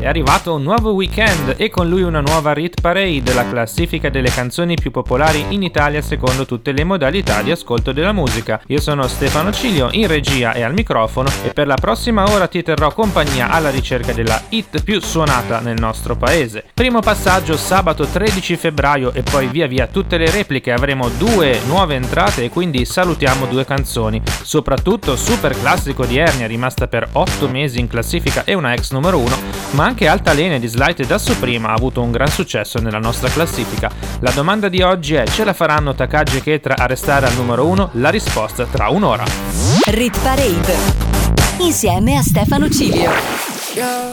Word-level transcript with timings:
È 0.00 0.06
arrivato 0.06 0.54
un 0.54 0.62
nuovo 0.62 0.92
weekend 0.92 1.56
e 1.58 1.68
con 1.68 1.86
lui 1.86 2.00
una 2.00 2.22
nuova 2.22 2.54
Rit 2.54 2.80
Parade, 2.80 3.34
la 3.34 3.46
classifica 3.46 4.08
delle 4.08 4.30
canzoni 4.30 4.74
più 4.74 4.90
popolari 4.90 5.44
in 5.50 5.62
Italia 5.62 6.00
secondo 6.00 6.46
tutte 6.46 6.72
le 6.72 6.84
modalità 6.84 7.42
di 7.42 7.50
ascolto 7.50 7.92
della 7.92 8.12
musica. 8.12 8.62
Io 8.68 8.80
sono 8.80 9.06
Stefano 9.08 9.52
Cilio, 9.52 9.88
in 9.90 10.06
regia 10.06 10.54
e 10.54 10.62
al 10.62 10.72
microfono 10.72 11.28
e 11.44 11.52
per 11.52 11.66
la 11.66 11.74
prossima 11.74 12.24
ora 12.30 12.46
ti 12.46 12.62
terrò 12.62 12.94
compagnia 12.94 13.50
alla 13.50 13.68
ricerca 13.68 14.14
della 14.14 14.40
hit 14.48 14.82
più 14.82 15.02
suonata 15.02 15.60
nel 15.60 15.78
nostro 15.78 16.16
paese. 16.16 16.64
Primo 16.72 17.00
passaggio 17.00 17.58
sabato 17.58 18.06
13 18.06 18.56
febbraio 18.56 19.12
e 19.12 19.22
poi 19.22 19.48
via 19.48 19.66
via 19.66 19.86
tutte 19.86 20.16
le 20.16 20.30
repliche 20.30 20.72
avremo 20.72 21.10
due 21.10 21.60
nuove 21.66 21.96
entrate 21.96 22.44
e 22.44 22.48
quindi 22.48 22.86
salutiamo 22.86 23.44
due 23.44 23.66
canzoni. 23.66 24.22
Soprattutto 24.24 25.14
super 25.14 25.54
classico 25.60 26.06
di 26.06 26.16
Ernia 26.16 26.46
rimasta 26.46 26.86
per 26.88 27.06
8 27.12 27.48
mesi 27.48 27.78
in 27.78 27.86
classifica 27.86 28.44
e 28.46 28.54
una 28.54 28.72
ex 28.72 28.92
numero 28.92 29.18
1, 29.18 29.36
ma 29.72 29.88
anche 29.90 30.06
Altalene 30.06 30.60
di 30.60 30.68
Slight 30.68 31.04
da 31.04 31.18
Suprema 31.18 31.70
ha 31.70 31.72
avuto 31.72 32.00
un 32.00 32.12
gran 32.12 32.28
successo 32.28 32.78
nella 32.78 33.00
nostra 33.00 33.28
classifica. 33.28 33.90
La 34.20 34.30
domanda 34.30 34.68
di 34.68 34.82
oggi 34.82 35.14
è: 35.14 35.26
ce 35.26 35.42
la 35.42 35.52
faranno 35.52 35.94
Takagi 35.94 36.36
e 36.36 36.42
Ketra 36.42 36.76
a 36.76 36.86
restare 36.86 37.26
al 37.26 37.34
numero 37.34 37.66
1? 37.66 37.90
La 37.94 38.10
risposta 38.10 38.66
tra 38.66 38.88
un'ora. 38.88 39.24
Rit 39.86 40.18
Parade. 40.20 40.76
Insieme 41.58 42.16
a 42.16 42.22
Stefano 42.22 42.70
Cilio. 42.70 43.59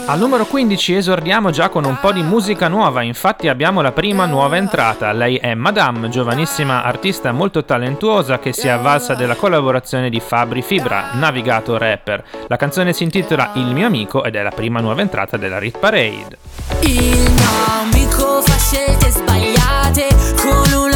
Al 0.06 0.20
numero 0.20 0.46
15 0.46 0.94
esordiamo 0.94 1.50
già 1.50 1.70
con 1.70 1.84
un 1.84 1.98
po' 2.00 2.12
di 2.12 2.22
musica 2.22 2.68
nuova, 2.68 3.02
infatti 3.02 3.48
abbiamo 3.48 3.82
la 3.82 3.92
prima 3.92 4.28
nuova 4.28 4.56
entrata. 4.56 5.12
Lei 5.14 5.38
è 5.38 5.56
Madame, 5.56 6.10
giovanissima 6.10 6.84
artista 6.84 7.32
molto 7.32 7.66
talentuosa 7.66 8.38
che 8.38 8.54
si 8.54 8.68
è 8.68 8.70
avvalsa 8.70 9.16
della 9.16 9.36
collaborazione 9.36 10.12
di 10.12 10.20
Fabri 10.20 10.62
Fibra, 10.62 11.10
navigato 11.14 11.76
rapper. 11.76 12.24
La 12.48 12.56
canzone 12.56 12.94
si 12.94 13.02
intitola 13.04 13.52
Il 13.56 13.74
mio 13.74 13.88
amico 13.88 14.24
ed 14.24 14.36
è 14.36 14.44
la 14.44 14.52
prima 14.52 14.80
nuova 14.80 15.02
entrata 15.02 15.38
della 15.38 15.58
Rit 15.58 15.80
Parade. 15.80 16.38
Il 16.82 17.32
mio 17.32 17.82
amico 17.82 18.42
fa 18.44 18.58
scelte 18.58 19.10
sbagliate 19.10 20.08
con 20.40 20.72
una 20.74 20.87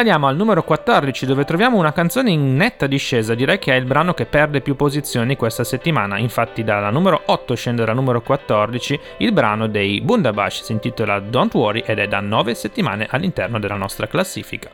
Saliamo 0.00 0.28
al 0.28 0.36
numero 0.36 0.64
14 0.64 1.26
dove 1.26 1.44
troviamo 1.44 1.76
una 1.76 1.92
canzone 1.92 2.30
in 2.30 2.56
netta 2.56 2.86
discesa, 2.86 3.34
direi 3.34 3.58
che 3.58 3.74
è 3.74 3.76
il 3.76 3.84
brano 3.84 4.14
che 4.14 4.24
perde 4.24 4.62
più 4.62 4.74
posizioni 4.74 5.36
questa 5.36 5.62
settimana, 5.62 6.16
infatti 6.16 6.64
dalla 6.64 6.88
numero 6.88 7.20
8 7.26 7.54
scende 7.54 7.82
alla 7.82 7.92
numero 7.92 8.22
14 8.22 8.98
il 9.18 9.32
brano 9.32 9.66
dei 9.66 10.00
Bundabash, 10.00 10.62
si 10.62 10.72
intitola 10.72 11.20
Don't 11.20 11.52
Worry 11.52 11.82
ed 11.84 11.98
è 11.98 12.08
da 12.08 12.20
9 12.20 12.54
settimane 12.54 13.08
all'interno 13.10 13.58
della 13.58 13.74
nostra 13.74 14.06
classifica. 14.06 14.70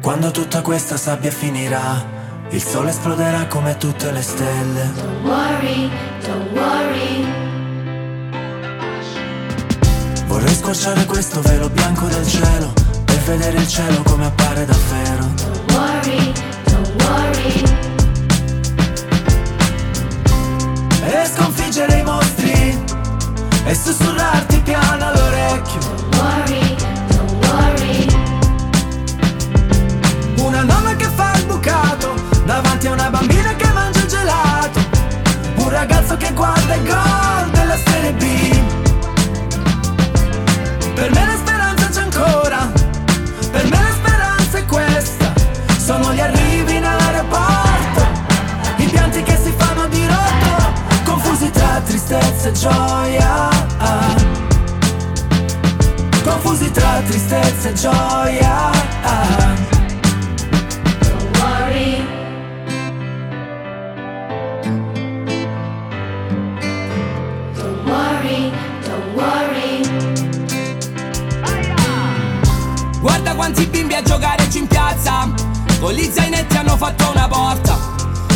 Quando 0.00 0.30
tutta 0.30 0.62
questa 0.62 0.96
sabbia 0.96 1.30
finirà, 1.30 2.16
Il 2.48 2.62
sole 2.62 2.88
esploderà 2.88 3.44
come 3.48 3.76
tutte 3.76 4.10
le 4.10 4.22
stelle. 4.22 4.90
Don't 4.94 5.24
worry, 5.24 5.90
don't 6.24 6.50
worry. 6.52 7.26
Vorrei 10.24 10.54
squarciare 10.54 11.04
questo 11.04 11.42
velo 11.42 11.68
bianco 11.68 12.06
del 12.06 12.24
cielo 12.24 12.87
vedere 13.28 13.58
il 13.58 13.68
cielo 13.68 14.02
come 14.04 14.24
appare 14.24 14.64
davvero. 14.64 15.26
Don't 15.34 15.72
worry, 15.72 16.32
don't 16.64 17.02
worry. 17.02 17.62
E 21.02 21.26
sconfiggere 21.26 21.98
i 21.98 22.02
mostri 22.04 22.84
e 23.66 23.74
sussurrarti 23.74 24.60
piano 24.60 25.08
all'orecchio. 25.08 25.97
E 57.68 57.72
gioia. 57.74 58.70
Don't 61.02 61.38
worry. 61.38 62.02
Don't 67.54 67.84
worry, 67.84 68.52
don't 68.84 69.14
worry. 69.14 69.82
Guarda 73.00 73.34
quanti 73.34 73.66
bimbi 73.66 73.94
a 73.94 74.02
giocare 74.02 74.48
giù 74.48 74.58
in 74.58 74.66
piazza 74.66 75.32
Con 75.78 75.92
gli 75.92 76.02
zainetti 76.02 76.56
hanno 76.56 76.76
fatto 76.76 77.10
una 77.10 77.28
porta 77.28 77.78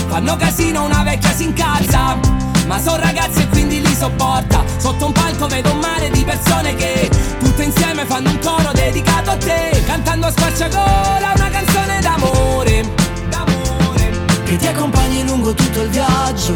Fanno 0.09 0.37
casino, 0.37 0.85
una 0.85 1.03
vecchia 1.03 1.33
si 1.33 1.45
incazza 1.45 2.52
Ma 2.73 2.81
sono 2.81 2.97
ragazzi 2.97 3.43
e 3.43 3.49
quindi 3.49 3.83
li 3.83 3.95
sopporta. 3.95 4.65
Sotto 4.79 5.05
un 5.05 5.13
palco 5.13 5.47
vedo 5.47 5.73
un 5.73 5.79
mare 5.81 6.09
di 6.09 6.25
persone 6.25 6.75
che 6.75 7.11
Tutte 7.39 7.65
insieme 7.65 8.07
fanno 8.07 8.31
un 8.31 8.39
coro 8.39 8.71
dedicato 8.73 9.29
a 9.29 9.37
te. 9.37 9.83
Cantando 9.85 10.29
a 10.29 10.31
squarciagola 10.31 11.33
una 11.37 11.51
canzone 11.51 12.01
d'amore. 12.01 12.91
D'amore. 13.29 14.11
Che 14.45 14.57
ti 14.57 14.67
accompagni 14.67 15.23
lungo 15.27 15.53
tutto 15.53 15.83
il 15.83 15.91
viaggio. 15.91 16.55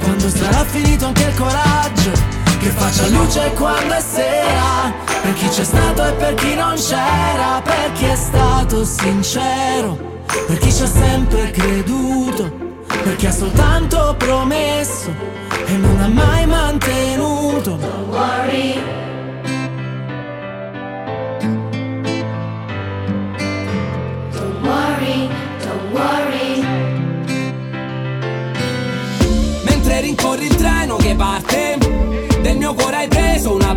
Quando 0.00 0.30
sarà 0.30 0.64
finito 0.64 1.04
anche 1.04 1.24
il 1.24 1.34
coraggio. 1.34 2.12
Che 2.60 2.70
faccia 2.70 3.06
luce 3.08 3.52
quando 3.52 3.92
è 3.92 4.00
sera. 4.00 4.90
Per 5.20 5.34
chi 5.34 5.48
c'è 5.48 5.64
stato 5.64 6.06
e 6.06 6.12
per 6.12 6.32
chi 6.32 6.54
non 6.54 6.76
c'era. 6.76 7.60
Per 7.62 7.92
chi 7.92 8.06
è 8.06 8.16
stato 8.16 8.86
sincero. 8.86 10.22
Per 10.46 10.56
chi 10.56 10.72
ci 10.72 10.82
ha 10.82 10.88
sempre 10.88 11.50
creduto. 11.50 12.50
Per 12.86 13.16
chi 13.16 13.26
ha 13.26 13.32
soltanto 13.32 14.14
promesso 14.16 15.38
E 15.70 15.76
non 15.76 16.00
ha 16.00 16.08
mai 16.08 16.46
mantenuto 16.46 17.76
Don't 17.76 18.08
worry. 18.08 18.80
Don't 24.32 24.62
worry, 24.62 25.28
don't 25.60 25.92
worry. 25.92 26.64
Mentre 29.64 30.00
rincorri 30.00 30.46
il 30.46 30.54
treno 30.54 30.96
che 30.96 31.14
parte 31.14 31.76
Del 32.40 32.56
mio 32.56 32.72
cuore 32.72 32.96
hai 32.96 33.08
preso 33.08 33.52
una 33.54 33.67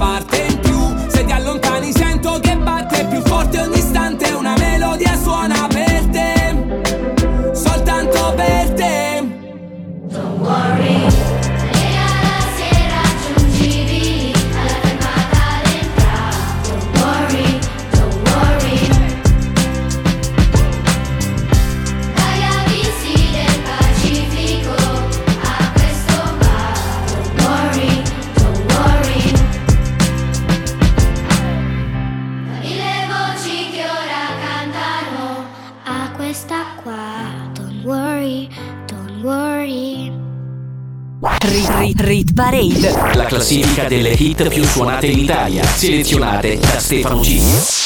classifica 43.36 43.88
delle 43.88 44.10
hit 44.10 44.50
più 44.50 44.66
suonate 44.66 45.07
in 45.07 45.19
Italia, 45.19 45.63
selezionate 45.63 46.57
da 46.57 46.80
Stefano 46.80 47.22
G. 47.22 47.81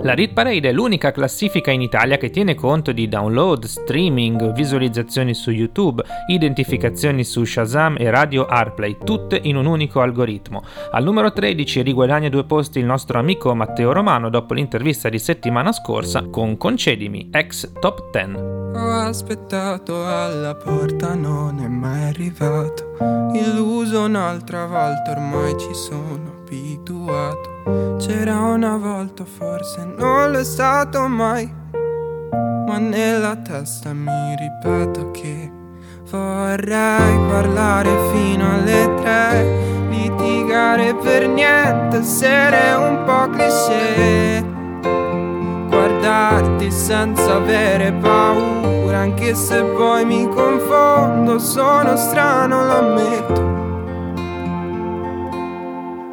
La 0.00 0.14
Rit 0.14 0.32
Parade 0.32 0.70
è 0.70 0.72
l'unica 0.72 1.10
classifica 1.10 1.70
in 1.70 1.82
Italia 1.82 2.16
che 2.16 2.30
tiene 2.30 2.54
conto 2.54 2.92
di 2.92 3.06
download, 3.06 3.64
streaming, 3.64 4.52
visualizzazioni 4.52 5.34
su 5.34 5.50
YouTube, 5.50 6.02
identificazioni 6.28 7.22
su 7.22 7.44
Shazam 7.44 7.96
e 7.98 8.08
Radio 8.08 8.46
Arplay, 8.46 8.96
tutte 9.04 9.38
in 9.42 9.56
un 9.56 9.66
unico 9.66 10.00
algoritmo. 10.00 10.62
Al 10.92 11.04
numero 11.04 11.32
13 11.32 11.82
riguadagna 11.82 12.30
due 12.30 12.44
posti 12.44 12.78
il 12.78 12.86
nostro 12.86 13.18
amico 13.18 13.54
Matteo 13.54 13.92
Romano 13.92 14.30
dopo 14.30 14.54
l'intervista 14.54 15.10
di 15.10 15.18
settimana 15.18 15.72
scorsa 15.72 16.24
con 16.30 16.56
Concedimi, 16.56 17.28
ex 17.30 17.72
top 17.78 18.10
10. 18.10 18.36
Ho 18.74 18.90
aspettato 19.00 20.06
alla 20.06 20.54
porta, 20.54 21.14
non 21.14 21.60
è 21.60 21.66
mai 21.66 22.04
arrivato. 22.04 22.96
Illuso 23.34 24.04
un'altra 24.04 24.64
volta, 24.64 25.10
ormai 25.10 25.58
ci 25.58 25.74
sono 25.74 26.37
abituato. 26.48 27.96
C'era 27.98 28.38
una 28.38 28.76
volta, 28.76 29.24
forse 29.24 29.84
non 29.84 30.30
l'è 30.30 30.44
stato 30.44 31.06
mai. 31.06 31.52
Ma 32.66 32.78
nella 32.78 33.36
testa 33.36 33.92
mi 33.92 34.34
ripeto 34.36 35.10
che 35.10 35.52
vorrei 36.10 37.18
parlare 37.28 37.90
fino 38.12 38.52
alle 38.52 38.94
tre. 38.96 39.66
Litigare 39.90 40.94
per 40.94 41.28
niente, 41.28 41.98
essere 41.98 42.72
un 42.74 43.02
po' 43.04 43.28
cliché 43.30 44.56
guardarti 45.68 46.70
senza 46.70 47.34
avere 47.34 47.92
paura, 47.92 48.98
anche 48.98 49.34
se 49.34 49.62
poi 49.62 50.04
mi 50.04 50.28
confondo, 50.28 51.38
sono 51.38 51.96
strano, 51.96 52.64
lo 52.64 52.78
ammetto. 52.78 53.67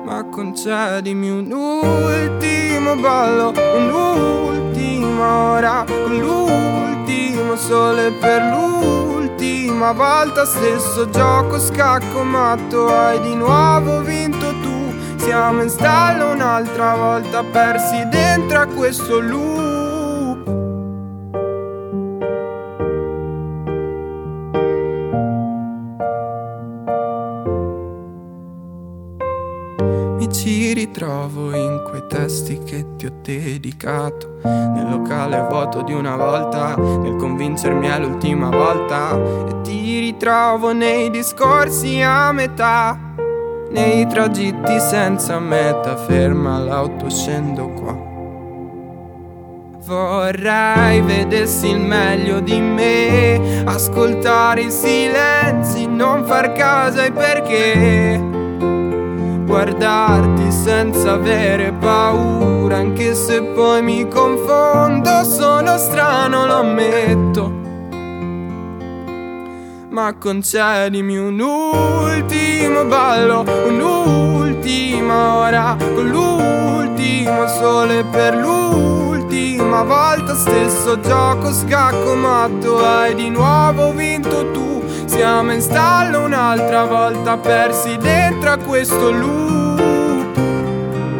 Ma 0.06 0.24
concedimi 0.30 1.32
un 1.32 1.52
ultimo 1.52 2.96
ballo, 2.96 3.52
un'ultima 3.76 5.54
ora, 5.54 5.84
con 5.84 6.20
l'ultimo 6.20 7.56
sole 7.56 8.12
per 8.12 8.40
l'ultima 8.44 9.94
volta, 9.94 10.46
stesso 10.46 11.10
gioco 11.10 11.60
scacco 11.60 12.22
matto, 12.22 12.88
hai 12.88 13.20
di 13.22 13.34
nuovo 13.34 14.02
vinto 14.02 14.52
tu. 14.62 14.94
Siamo 15.16 15.64
in 15.64 15.70
stallo 15.70 16.34
un'altra 16.34 16.94
volta, 16.94 17.44
persi 17.44 18.08
dentro 18.10 18.60
a 18.60 18.68
questo 18.68 19.20
loop. 19.20 19.75
Ritrovo 31.26 31.56
in 31.56 31.82
quei 31.84 32.04
testi 32.08 32.60
che 32.64 32.96
ti 32.96 33.06
ho 33.08 33.12
dedicato. 33.22 34.40
Nel 34.44 34.90
locale 34.90 35.46
vuoto 35.50 35.82
di 35.82 35.94
una 35.94 36.16
volta 36.16 36.76
Nel 36.76 37.16
convincermi 37.16 37.88
è 37.88 38.00
l'ultima 38.00 38.50
volta. 38.50 39.16
E 39.16 39.62
ti 39.64 40.00
ritrovo 40.00 40.72
nei 40.72 41.10
discorsi 41.10 42.02
a 42.02 42.32
metà 42.32 42.98
Nei 43.72 44.08
tragitti 44.08 44.80
senza 44.80 45.40
meta. 45.40 45.96
Ferma 45.98 46.60
l'auto, 46.60 47.10
scendo 47.10 47.70
qua. 47.70 48.14
Vorrei 49.86 51.02
vedessi 51.02 51.70
il 51.70 51.80
meglio 51.80 52.40
di 52.40 52.60
me 52.60 53.64
Ascoltare 53.66 54.62
i 54.62 54.72
silenzi, 54.72 55.86
non 55.86 56.24
far 56.26 56.54
caso 56.54 57.02
ai 57.02 57.12
perché 57.12 58.25
guardarti 59.46 60.52
senza 60.52 61.14
avere 61.14 61.72
paura, 61.72 62.78
anche 62.78 63.14
se 63.14 63.42
poi 63.42 63.82
mi 63.82 64.08
confondo, 64.08 65.24
sono 65.24 65.78
strano, 65.78 66.46
lo 66.46 66.56
ammetto. 66.56 67.64
ma 69.96 70.14
concedimi 70.20 71.18
un 71.18 71.40
ultimo 71.40 72.84
ballo, 72.84 73.46
un'ultima 73.66 75.38
ora 75.38 75.78
con 75.80 76.10
l'ultimo 76.10 77.48
sole 77.48 78.04
per 78.12 78.36
l'ultima 78.36 79.84
volta 79.84 80.36
stesso 80.36 81.00
gioco 81.00 81.54
scacco 81.54 82.14
matto 82.16 82.84
hai 82.84 83.16
di 83.16 83.30
nuovo 83.30 83.94
vinto 83.94 84.52
tu 84.52 84.75
siamo 85.16 85.54
in 85.54 85.62
stallo 85.62 86.24
un'altra 86.24 86.84
volta 86.84 87.38
persi 87.38 87.96
dentro 87.98 88.52
a 88.52 88.58
questo 88.58 89.12
loop 89.12 89.76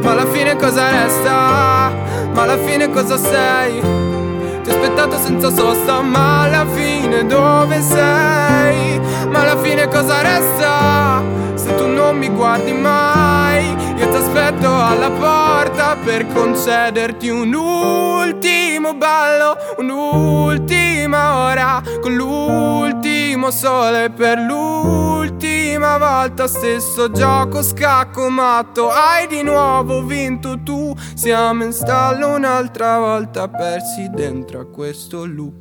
ma 0.02 0.12
alla 0.12 0.28
fine 0.28 0.56
cosa 0.56 0.90
resta? 0.92 1.92
Ma 2.32 2.42
alla 2.44 2.58
fine 2.60 2.92
cosa 2.92 3.18
sei? 3.18 3.80
Ti 3.80 4.70
ho 4.70 4.74
aspettato 4.74 5.18
senza 5.18 5.50
sosta, 5.50 6.02
ma 6.02 6.42
alla 6.44 6.66
fine 6.68 7.26
dove 7.26 7.82
sei? 7.82 9.00
Ma 9.30 9.40
alla 9.42 9.58
fine 9.58 9.88
cosa 9.88 10.22
resta? 10.22 11.24
Se 11.56 11.74
tu 11.74 11.88
non 11.88 12.18
mi 12.18 12.30
guardi 12.30 12.72
mai, 12.72 13.76
io 13.98 14.08
ti 14.10 14.16
aspetto 14.16 14.68
alla 14.68 15.10
porta 15.10 15.98
per 16.04 16.28
concederti 16.32 17.30
un 17.30 17.52
ultimo 17.56 18.94
ballo, 18.94 19.58
un'ultima 19.78 21.46
ora 21.46 21.82
con 22.00 22.14
l'ultimo 22.14 22.95
sole 23.52 24.10
per 24.10 24.38
l'ultima 24.40 25.98
volta 25.98 26.48
stesso 26.48 27.12
gioco 27.12 27.62
scacco 27.62 28.30
matto 28.30 28.90
hai 28.90 29.28
di 29.28 29.44
nuovo 29.44 30.04
vinto 30.04 30.62
tu 30.64 30.94
siamo 31.14 31.64
in 31.64 31.72
stallo 31.72 32.36
un'altra 32.36 32.98
volta 33.00 33.48
persi 33.48 34.10
dentro 34.10 34.60
a 34.60 34.66
questo 34.66 35.26
loop 35.26 35.54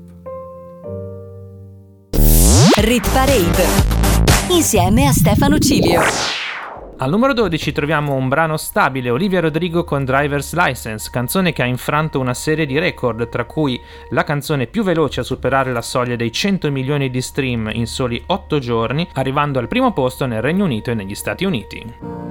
Rit 2.77 3.09
Parade 3.11 3.67
insieme 4.49 5.07
a 5.07 5.13
Stefano 5.13 5.59
Cilio. 5.59 6.44
Al 7.05 7.11
numero 7.11 7.35
12 7.35 7.73
troviamo 7.73 8.15
un 8.15 8.29
brano 8.29 8.57
stabile, 8.57 9.11
Olivia 9.11 9.43
Rodrigo 9.43 9.85
con 9.85 10.07
Driver's 10.07 10.55
License, 10.55 11.11
canzone 11.11 11.53
che 11.53 11.61
ha 11.61 11.67
infranto 11.67 12.19
una 12.19 12.33
serie 12.33 12.65
di 12.65 12.79
record, 12.79 13.29
tra 13.29 13.45
cui 13.45 13.79
la 14.09 14.25
canzone 14.25 14.69
più 14.69 14.83
veloce 14.83 15.21
a 15.21 15.23
superare 15.23 15.71
la 15.71 15.83
soglia 15.83 16.17
dei 16.17 16.33
100 16.33 16.71
milioni 16.71 17.11
di 17.11 17.21
stream 17.21 17.69
in 17.75 17.87
soli 17.87 18.23
8 18.25 18.59
giorni, 18.59 19.07
arrivando 19.13 19.59
al 19.59 19.69
primo 19.69 19.93
posto 19.93 20.25
nel 20.25 20.41
Regno 20.41 20.65
Unito 20.65 20.93
e 20.93 20.95
negli 20.95 21.15
Stati 21.15 21.45
Uniti. 21.45 22.23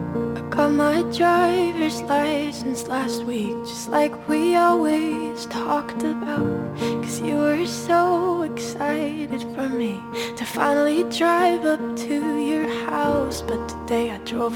To 10.35 10.45
finally 10.45 11.03
drive 11.09 11.65
up 11.65 11.95
to 11.95 12.39
your 12.39 12.67
house. 12.89 13.41
But 13.41 13.67
today 13.67 14.11
I 14.11 14.17
drove 14.19 14.55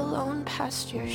your 0.93 1.07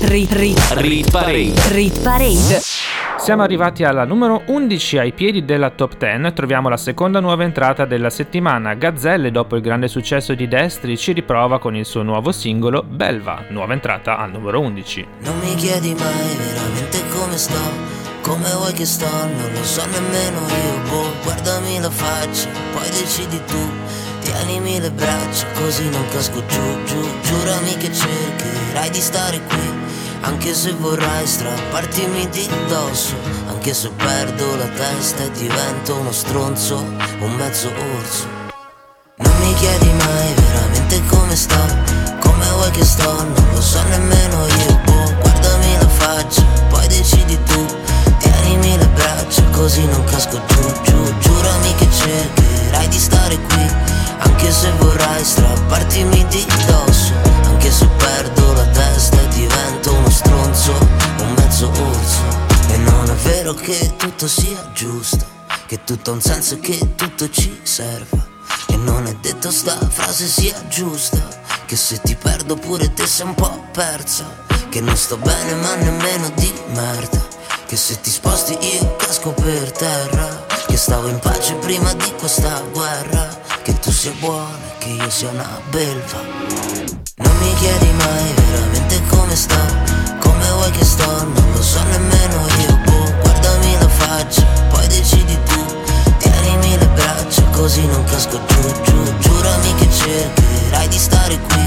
Rit, 0.00 0.32
rit, 0.32 0.58
Rit 0.76 1.10
Parade. 1.10 1.52
rit 1.72 2.00
parade. 2.02 2.60
Siamo 3.18 3.42
arrivati 3.42 3.82
alla 3.84 4.04
numero 4.04 4.42
11 4.46 4.98
ai 4.98 5.12
piedi 5.12 5.44
della 5.44 5.70
top 5.70 5.96
10, 5.98 6.32
troviamo 6.32 6.68
la 6.68 6.76
seconda 6.76 7.20
nuova 7.20 7.42
entrata 7.42 7.84
della 7.84 8.08
settimana. 8.08 8.74
Gazzelle, 8.74 9.30
dopo 9.30 9.56
il 9.56 9.62
grande 9.62 9.88
successo 9.88 10.34
di 10.34 10.46
Destri, 10.46 10.96
ci 10.96 11.12
riprova 11.12 11.58
con 11.58 11.74
il 11.74 11.84
suo 11.84 12.02
nuovo 12.02 12.30
singolo 12.32 12.84
Belva, 12.86 13.44
nuova 13.48 13.72
entrata 13.72 14.18
al 14.18 14.30
numero 14.30 14.60
11. 14.60 15.06
Non 15.20 15.38
mi 15.40 15.54
chiedi 15.56 15.94
mai 15.94 16.36
veramente 16.36 17.02
come 17.12 17.36
sto, 17.36 17.60
come 18.22 18.50
vuoi 18.52 18.72
che 18.72 18.86
sto, 18.86 19.08
non 19.10 19.50
lo 19.52 19.64
so 19.64 19.84
nemmeno 19.86 20.38
io, 20.38 20.90
boh, 20.90 21.12
guardami 21.24 21.80
la 21.80 21.90
faccia, 21.90 22.48
poi 22.72 22.88
decidi 22.90 23.40
tu, 23.46 23.70
tienimi 24.20 24.80
le 24.80 24.90
braccia, 24.90 25.46
così 25.54 25.88
non 25.90 26.04
casco 26.10 26.42
giù, 26.46 26.84
giù, 26.84 27.06
giurami 27.22 27.76
che 27.76 27.92
cercherai 27.92 28.90
di 28.90 29.00
stare 29.00 29.40
qui, 29.48 29.86
anche 30.22 30.54
se 30.54 30.72
vorrai 30.72 31.26
strappartimi 31.26 32.28
di 32.30 32.48
dosso, 32.68 33.14
anche 33.48 33.72
se 33.74 33.90
perdo 33.90 34.56
la 34.56 34.68
testa 34.68 35.24
e 35.24 35.30
divento 35.32 35.96
uno 35.96 36.12
stronzo, 36.12 36.76
un 37.20 37.34
mezzo 37.36 37.68
orso. 37.96 38.26
Non 39.16 39.32
mi 39.40 39.54
chiedi 39.54 39.90
mai 39.92 40.34
veramente 40.34 41.02
come 41.06 41.36
sto, 41.36 41.58
come 42.20 42.48
vuoi 42.50 42.70
che 42.70 42.84
sto, 42.84 43.12
non 43.22 43.48
lo 43.52 43.60
so 43.60 43.82
nemmeno 43.82 44.46
io, 44.46 44.80
boh, 44.84 45.14
guardami 45.20 45.76
la 45.78 45.88
faccia, 45.88 46.42
poi 46.68 46.86
decidi 46.88 47.38
tu, 47.44 47.66
tienimi 48.18 48.76
le 48.78 48.88
braccia, 48.88 49.42
così 49.52 49.84
non 49.86 50.04
casco 50.04 50.40
giù, 50.46 50.72
giù, 50.82 51.18
giurami 51.18 51.74
che 51.74 51.88
cercherai 51.90 52.88
di 52.88 52.98
stare 52.98 53.36
qui, 53.36 53.66
anche 54.18 54.50
se 54.52 54.70
vorrai 54.78 55.24
strappartimi 55.24 56.26
di 56.28 56.46
dosso, 56.66 57.12
anche 57.44 57.70
se 57.70 57.86
perdo 57.96 58.52
la 58.52 58.66
testa 58.66 59.27
stronzo, 60.58 60.72
un 61.20 61.34
mezzo 61.34 61.70
orso, 61.70 62.22
e 62.68 62.76
non 62.78 63.08
è 63.08 63.14
vero 63.22 63.54
che 63.54 63.94
tutto 63.96 64.26
sia 64.26 64.70
giusto, 64.72 65.24
che 65.66 65.84
tutto 65.84 66.10
ha 66.10 66.14
un 66.14 66.20
senso 66.20 66.54
e 66.54 66.60
che 66.60 66.94
tutto 66.96 67.30
ci 67.30 67.60
serva. 67.62 68.26
E 68.66 68.76
non 68.76 69.06
è 69.06 69.14
detto 69.20 69.50
sta 69.50 69.78
frase 69.88 70.26
sia 70.26 70.54
giusta 70.68 71.26
Che 71.64 71.76
se 71.76 72.00
ti 72.02 72.14
perdo 72.16 72.54
pure 72.54 72.92
te 72.92 73.06
sei 73.06 73.26
un 73.26 73.34
po' 73.34 73.64
persa 73.72 74.26
Che 74.68 74.80
non 74.80 74.94
sto 74.96 75.16
bene 75.16 75.54
ma 75.54 75.74
nemmeno 75.76 76.30
di 76.34 76.52
merda. 76.74 77.26
Che 77.66 77.76
se 77.76 78.00
ti 78.00 78.10
sposti 78.10 78.58
io 78.60 78.96
casco 78.96 79.32
per 79.32 79.72
terra. 79.72 80.46
Che 80.66 80.76
stavo 80.76 81.08
in 81.08 81.18
pace 81.18 81.54
prima 81.54 81.92
di 81.94 82.12
questa 82.18 82.60
guerra. 82.72 83.40
Che 83.62 83.78
tu 83.78 83.90
sia 83.90 84.12
buona 84.18 84.68
che 84.78 84.88
io 84.88 85.10
sia 85.10 85.30
una 85.30 85.60
belva. 85.70 86.20
Non 87.16 87.36
mi 87.38 87.54
chiedi 87.54 87.90
mai 87.92 88.34
veramente 88.34 89.02
come 89.08 89.34
sto 89.34 89.67
così 97.58 97.84
non 97.86 98.04
casco 98.04 98.38
giù, 98.46 98.72
giù. 98.82 99.18
Giurami 99.18 99.74
che 99.74 99.88
cercherai 99.90 100.88
di 100.88 100.98
stare 100.98 101.38
qui. 101.38 101.66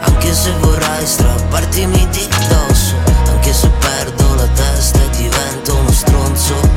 Anche 0.00 0.34
se 0.34 0.52
vorrai 0.60 1.06
strappartimi 1.06 2.08
di 2.08 2.28
dosso 2.48 2.94
Anche 3.26 3.52
se 3.52 3.68
perdo 3.68 4.34
la 4.34 4.46
testa 4.46 4.98
e 4.98 5.10
divento 5.10 5.76
uno 5.76 5.92
stronzo 5.92 6.69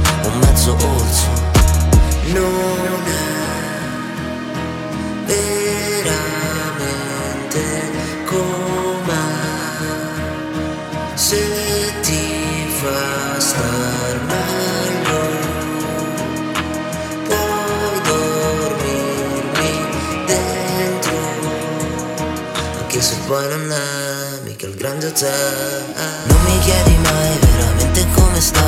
poi 23.34 23.48
non 23.50 23.72
è 23.72 24.42
mica 24.44 24.68
il 24.68 24.75
grande 24.75 25.08
hotel 25.08 25.86
Non 26.25 26.40
mi 26.44 26.60
chiedi 26.60 26.96
mai 26.98 27.36
veramente 27.40 28.06
come 28.13 28.40
sto 28.40 28.62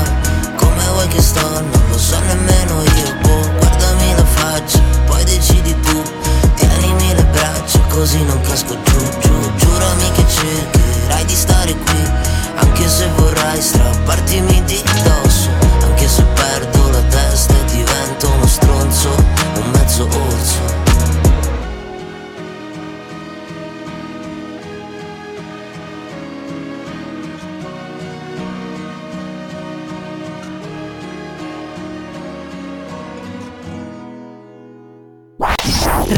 Come 0.56 0.84
vuoi 0.92 1.08
che 1.08 1.22
sto, 1.22 1.48
non 1.48 1.84
lo 1.88 1.98
so 2.00 2.18
nemmeno 2.18 2.82
io. 2.82 3.14
Boh, 3.22 3.52
Guardami 3.60 4.16
la 4.16 4.26
faccia, 4.26 4.80
poi 5.06 5.24
decidi 5.24 5.80
tu. 5.82 6.02
Tienimi 6.56 7.14
le 7.14 7.24
braccia 7.26 7.80
così 7.90 8.24
non 8.24 8.42
casco 8.42 8.76
giù, 8.82 8.98
giù. 9.20 9.56
Giurami 9.56 10.12
che 10.14 10.26
cercherai 10.28 11.26
di 11.26 11.36
stare 11.36 11.76
qui 11.76 12.04
Anche 12.56 12.90
se 12.90 13.08
vorrai 13.18 13.62
strappartimi 13.62 14.65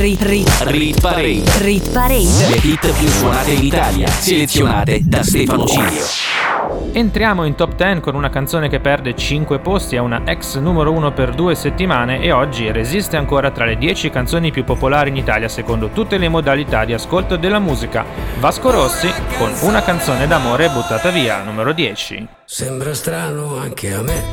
Rit, 0.07 0.21
rit, 0.21 0.49
Rit 0.61 1.01
Parade. 1.01 1.43
rit 1.57 1.91
parade. 1.91 2.47
Le 2.47 2.59
hit 2.61 2.93
più 2.97 3.07
suonate 3.09 3.51
in 3.51 3.65
Italia, 3.65 4.07
selezionate 4.07 5.01
da 5.03 5.21
Stefano 5.21 5.65
Cilio. 5.65 6.05
Entriamo 6.93 7.43
in 7.43 7.55
top 7.55 7.75
10 7.75 7.99
con 7.99 8.15
una 8.15 8.29
canzone 8.29 8.69
che 8.69 8.79
perde 8.79 9.17
5 9.17 9.59
posti 9.59 9.97
a 9.97 10.01
una 10.01 10.21
ex 10.23 10.59
numero 10.59 10.93
1 10.93 11.11
per 11.11 11.35
due 11.35 11.55
settimane 11.55 12.21
e 12.21 12.31
oggi 12.31 12.71
resiste 12.71 13.17
ancora 13.17 13.51
tra 13.51 13.65
le 13.65 13.77
10 13.77 14.09
canzoni 14.09 14.49
più 14.49 14.63
popolari 14.63 15.09
in 15.09 15.17
Italia 15.17 15.49
secondo 15.49 15.89
tutte 15.89 16.17
le 16.17 16.29
modalità 16.29 16.85
di 16.85 16.93
ascolto 16.93 17.35
della 17.35 17.59
musica. 17.59 18.05
Vasco 18.39 18.71
Rossi 18.71 19.11
con 19.37 19.51
una 19.63 19.81
canzone 19.81 20.25
d'amore 20.25 20.69
buttata 20.69 21.09
via, 21.09 21.43
numero 21.43 21.73
10. 21.73 22.27
Sembra 22.45 22.93
strano 22.93 23.57
anche 23.57 23.93
a 23.93 24.01
me. 24.01 24.23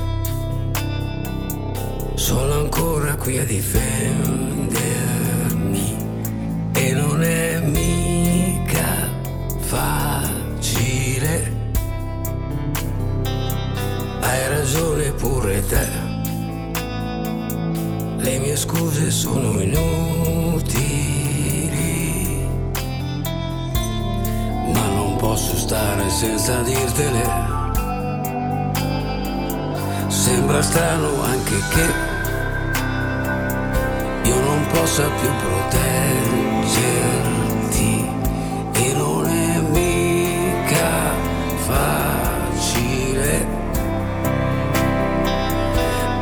Sono 2.14 2.52
ancora 2.52 3.16
qui 3.16 3.38
a 3.38 3.44
difendermi 3.44 4.63
facile. 9.64 11.52
Hai 14.20 14.48
ragione 14.48 15.12
pure 15.12 15.66
te. 15.66 15.88
Le 18.18 18.38
mie 18.38 18.56
scuse 18.56 19.10
sono 19.10 19.60
inutili. 19.60 20.92
Ma 24.72 24.88
non 24.88 25.16
posso 25.16 25.56
stare 25.56 26.08
senza 26.10 26.62
dirtele. 26.62 27.52
Sembra 30.08 30.62
strano 30.62 31.22
anche 31.22 31.56
che 31.72 32.12
io 34.28 34.40
non 34.40 34.66
possa 34.72 35.08
più 35.20 35.28
proteggerti 35.28 36.04
facile. 41.66 43.46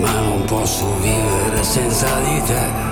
ma 0.00 0.20
non 0.20 0.44
posso 0.44 0.86
vivere 1.00 1.62
senza 1.62 2.08
di 2.20 2.42
te. 2.44 2.84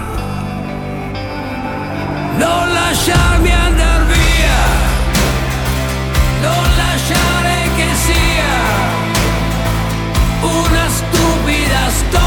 Non 2.36 2.72
lasciarmi 2.72 3.50
andare 3.52 4.04
via, 4.04 4.62
non 6.40 6.64
lasciare 6.76 7.68
che 7.76 7.94
sia 7.94 8.52
una 10.42 10.88
stupida 10.88 11.13
storia, 11.44 12.14
una 12.14 12.23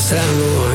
strano 0.00 0.69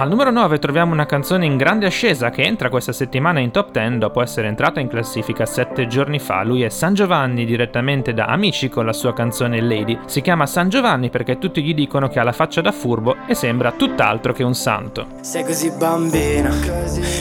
Al 0.00 0.08
numero 0.08 0.30
9 0.30 0.58
troviamo 0.58 0.94
una 0.94 1.04
canzone 1.04 1.44
in 1.44 1.58
grande 1.58 1.84
ascesa 1.84 2.30
che 2.30 2.40
entra 2.40 2.70
questa 2.70 2.90
settimana 2.90 3.38
in 3.38 3.50
top 3.50 3.70
10 3.70 3.98
dopo 3.98 4.22
essere 4.22 4.48
entrata 4.48 4.80
in 4.80 4.88
classifica 4.88 5.44
7 5.44 5.86
giorni 5.88 6.18
fa. 6.18 6.42
Lui 6.42 6.62
è 6.62 6.70
San 6.70 6.94
Giovanni 6.94 7.44
direttamente 7.44 8.14
da 8.14 8.24
Amici 8.24 8.70
con 8.70 8.86
la 8.86 8.94
sua 8.94 9.12
canzone 9.12 9.60
Lady. 9.60 9.98
Si 10.06 10.22
chiama 10.22 10.46
San 10.46 10.70
Giovanni 10.70 11.10
perché 11.10 11.36
tutti 11.36 11.62
gli 11.62 11.74
dicono 11.74 12.08
che 12.08 12.18
ha 12.18 12.22
la 12.22 12.32
faccia 12.32 12.62
da 12.62 12.72
furbo 12.72 13.14
e 13.26 13.34
sembra 13.34 13.72
tutt'altro 13.72 14.32
che 14.32 14.42
un 14.42 14.54
santo. 14.54 15.06
Sei 15.20 15.44
così 15.44 15.70
bambina 15.70 16.50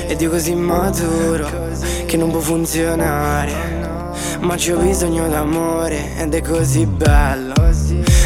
ed 0.07 0.21
io 0.21 0.29
così 0.29 0.55
maturo 0.55 1.49
che 2.05 2.15
non 2.15 2.31
può 2.31 2.39
funzionare. 2.39 4.07
Ma 4.39 4.55
c'ho 4.55 4.77
bisogno 4.77 5.27
d'amore 5.27 6.15
ed 6.17 6.33
è 6.33 6.41
così 6.41 6.85
bello. 6.85 7.55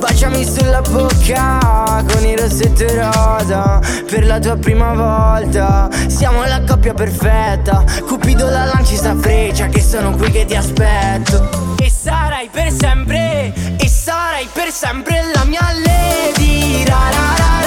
Baciami 0.00 0.44
sulla 0.44 0.80
bocca 0.80 2.02
con 2.10 2.24
il 2.26 2.38
rossetto 2.38 2.86
rosa 2.94 3.80
Per 4.10 4.24
la 4.24 4.38
tua 4.38 4.56
prima 4.56 4.94
volta. 4.94 5.90
Siamo 6.08 6.42
la 6.44 6.62
coppia 6.66 6.94
perfetta. 6.94 7.84
Cupido 8.06 8.48
la 8.48 8.64
lanci 8.64 8.96
sta 8.96 9.14
freccia 9.14 9.66
Che 9.66 9.80
sono 9.80 10.16
qui 10.16 10.30
che 10.30 10.46
ti 10.46 10.56
aspetto. 10.56 11.76
E 11.78 11.90
sarai 11.90 12.48
per 12.50 12.72
sempre 12.72 13.52
E 13.76 13.88
sarai 13.88 14.48
per 14.50 14.70
sempre 14.72 15.22
la 15.34 15.44
mia 15.44 15.68
lady. 15.84 16.82
Ra 16.84 17.10
ra 17.10 17.34
ra 17.36 17.59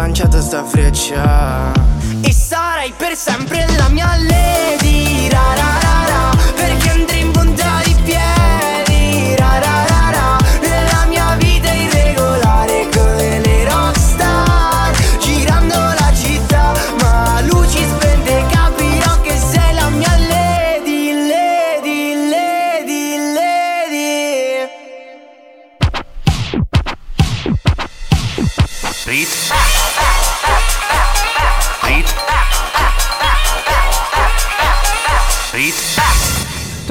lanciato 0.00 0.40
sta 0.40 0.64
freccia. 0.64 1.72
E 2.22 2.32
sarai 2.32 2.92
per 2.96 3.14
sempre 3.14 3.66
la 3.76 3.88
mia 3.90 4.16
lady 4.16 4.59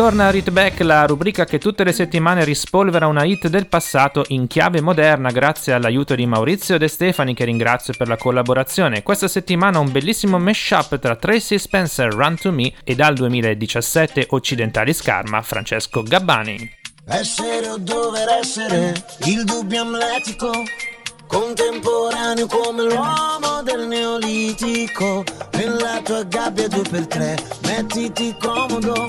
Torna 0.09 0.31
Rit 0.31 0.49
Back, 0.49 0.79
la 0.79 1.05
rubrica 1.05 1.45
che 1.45 1.59
tutte 1.59 1.83
le 1.83 1.91
settimane 1.91 2.43
rispolvera 2.43 3.05
una 3.05 3.25
hit 3.25 3.47
del 3.47 3.67
passato 3.67 4.25
in 4.29 4.47
chiave 4.47 4.81
moderna 4.81 5.29
grazie 5.29 5.73
all'aiuto 5.73 6.15
di 6.15 6.25
Maurizio 6.25 6.79
De 6.79 6.87
Stefani 6.87 7.35
che 7.35 7.45
ringrazio 7.45 7.93
per 7.95 8.07
la 8.07 8.17
collaborazione. 8.17 9.03
Questa 9.03 9.27
settimana 9.27 9.77
un 9.77 9.91
bellissimo 9.91 10.39
mashup 10.39 10.97
tra 10.97 11.15
Tracy 11.15 11.59
Spencer 11.59 12.11
Run 12.11 12.37
to 12.37 12.51
Me 12.51 12.73
e 12.83 12.95
dal 12.95 13.13
2017 13.13 14.25
Occidentali 14.31 14.93
Scarma 14.93 15.43
Francesco 15.43 16.01
Gabbani. 16.01 16.77
Essere 17.05 17.67
o 17.67 17.77
dover 17.77 18.29
essere, 18.41 18.95
il 19.25 19.43
dubbio 19.43 19.81
amletico, 19.81 20.49
Contemporaneo 21.27 22.47
come 22.47 22.81
l'uomo 22.81 23.61
del 23.61 23.85
neolitico 23.85 25.23
Nella 25.51 26.01
tua 26.03 26.23
gabbia 26.23 26.67
due 26.67 26.81
per 26.89 27.05
tre 27.05 27.37
Mettiti 27.61 28.35
comodo 28.39 29.05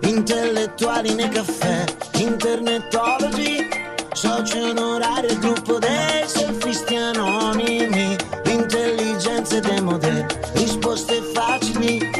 Intellettuali 0.00 1.14
nei 1.14 1.28
caffè 1.28 1.84
Internetologi 2.18 3.86
Socio 4.12 4.58
onorario 4.70 5.30
il 5.30 5.38
gruppo 5.38 5.78
dei 5.78 6.26
selfisti 6.26 6.96
anonimi. 6.96 8.16
Intelligenze 8.46 9.60
demode 9.60 10.26
Risposte 10.54 11.22
facili 11.32 12.10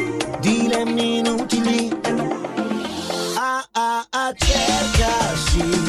Dilemmi 0.41 1.19
inutili. 1.19 1.91
Ah 3.37 3.65
ah 3.73 4.07
ah 4.11 4.33
cercasi 4.33 5.88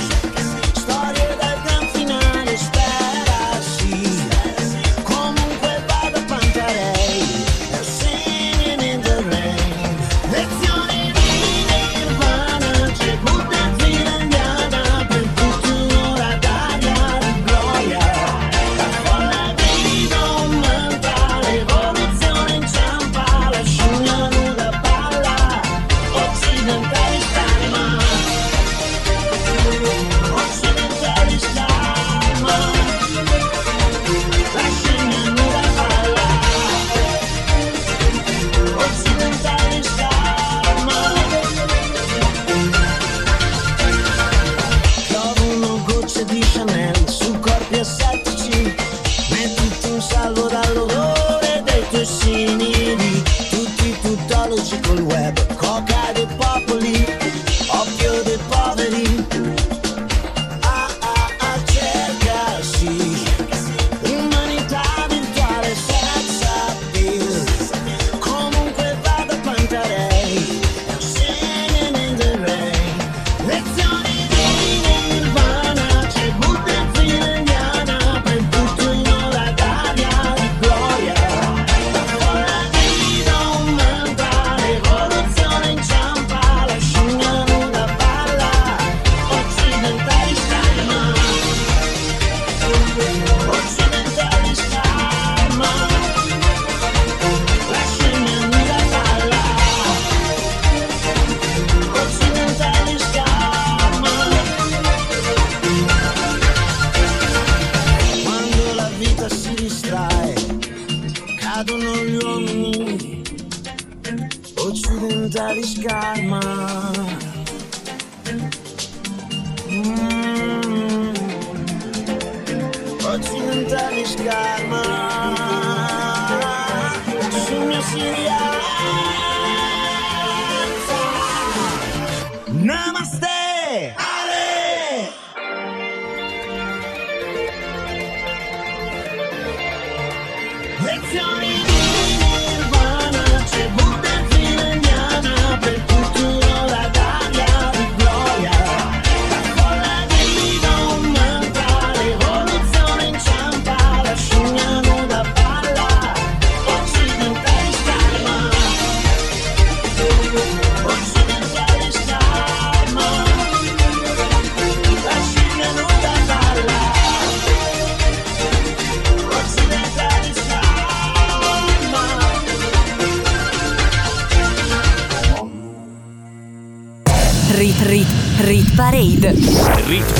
Nirvana 141.37 143.23
C'è 143.45 143.67
Buddha 143.69 144.07
in 144.07 144.08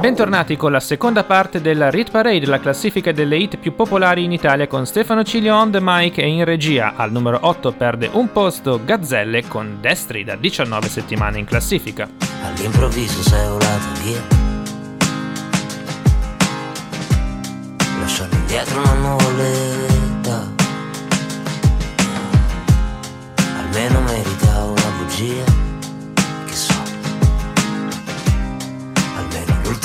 Bentornati 0.00 0.56
con 0.56 0.72
la 0.72 0.80
seconda 0.80 1.24
parte 1.24 1.60
della 1.60 1.90
Rit 1.90 2.10
Parade, 2.10 2.46
la 2.46 2.58
classifica 2.58 3.12
delle 3.12 3.36
hit 3.36 3.58
più 3.58 3.74
popolari 3.74 4.24
in 4.24 4.32
Italia 4.32 4.66
con 4.66 4.86
Stefano 4.86 5.22
Cilio 5.22 5.54
on 5.54 5.70
the 5.70 5.78
mic 5.78 6.16
e 6.16 6.26
in 6.26 6.42
regia. 6.46 6.94
Al 6.96 7.12
numero 7.12 7.38
8 7.42 7.72
perde 7.72 8.08
un 8.10 8.32
posto 8.32 8.80
Gazzelle 8.82 9.46
con 9.46 9.76
Destri 9.78 10.24
da 10.24 10.36
19 10.36 10.88
settimane 10.88 11.38
in 11.38 11.44
classifica. 11.44 12.08
All'improvviso 12.42 13.22
sei 13.22 13.46
volato 13.46 13.86
via 14.02 14.38
Lasciando 18.00 18.36
indietro 18.36 18.80
una 18.80 18.94
nuvoletta 18.94 20.52
Almeno 23.58 24.00
merita 24.00 24.64
una 24.64 24.90
bugia 24.96 25.59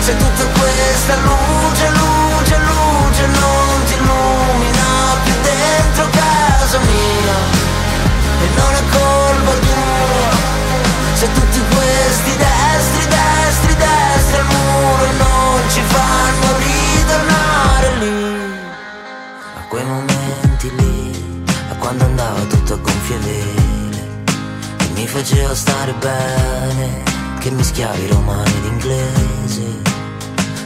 se 0.00 0.16
tutta 0.16 0.44
questa 0.58 1.14
luce, 1.16 1.88
luce, 1.90 2.56
luce 2.56 3.26
non 3.26 3.84
ti 3.84 3.94
illumina 3.94 4.82
più 5.24 5.34
dentro 5.42 6.08
casa 6.10 6.78
mia. 6.78 7.36
E 8.42 8.46
non 8.56 8.74
è 8.74 8.82
colpa 8.90 9.52
tua 9.52 10.30
Se 11.14 11.30
tutti 11.32 11.60
questi 11.74 12.36
destri, 12.36 13.06
destri, 13.06 13.76
destri 13.76 14.38
al 14.38 14.46
muro 14.46 15.12
non 15.18 15.60
ci 15.68 15.82
fanno 15.82 16.46
ritornare 16.56 17.96
lì. 17.98 18.52
A 19.58 19.62
quei 19.68 19.84
momenti 19.84 20.74
lì, 20.76 21.44
a 21.70 21.74
quando 21.74 22.04
andava 22.04 22.40
tutto 22.44 22.72
a 22.72 22.76
gonfie 22.78 23.18
vele 23.18 24.08
E 24.78 24.88
mi 24.94 25.06
faceva 25.06 25.54
stare 25.54 25.92
bene. 25.92 27.09
Che 27.40 27.50
mischiavi 27.50 28.06
romani 28.08 28.52
ed 28.54 28.64
inglesi. 28.66 29.80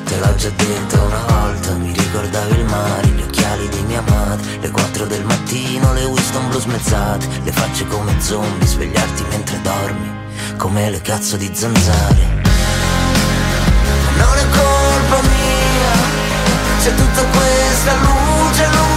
Te 0.02 0.18
l'ho 0.18 0.34
già 0.34 0.50
detto 0.56 1.02
una 1.04 1.22
volta 1.28 1.72
Mi 1.74 1.92
ricordavi 1.92 2.58
il 2.58 2.64
mare, 2.64 3.06
gli 3.06 3.22
occhiali 3.22 3.68
di 3.68 3.80
mia 3.82 4.02
madre 4.02 4.58
Le 4.60 4.70
4 4.70 5.06
del 5.06 5.24
mattino, 5.24 5.92
le 5.92 6.04
Winston 6.04 6.48
blu 6.48 6.58
smezzate 6.58 7.28
Le 7.44 7.52
facce 7.52 7.86
come 7.86 8.20
zombie, 8.20 8.66
svegliarti 8.66 9.24
mentre 9.30 9.60
dormi 9.62 10.10
Come 10.56 10.90
le 10.90 11.00
cazzo 11.00 11.36
di 11.36 11.48
zanzare. 11.54 12.42
Non 14.16 14.36
è 14.36 14.46
colpa 14.50 15.22
mia 15.22 15.94
Se 16.78 16.92
tutta 16.92 17.22
questa 17.22 17.94
luce, 18.02 18.66
luce 18.66 18.93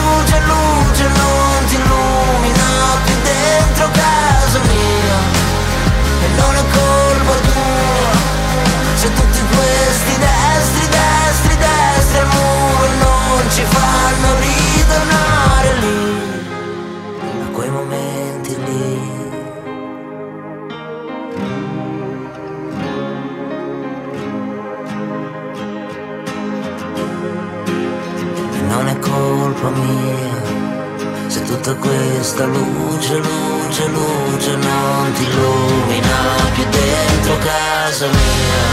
colpa 29.58 29.70
mia. 29.70 31.30
Se 31.30 31.41
tutta 31.43 31.74
questa 31.76 32.46
luce, 32.46 33.17
luce, 33.17 33.88
luce 33.88 34.56
non 34.56 35.12
ti 35.13 35.24
illumina 35.24 36.17
più 36.54 36.63
dentro 36.70 37.38
casa 37.39 38.08
mia. 38.08 38.65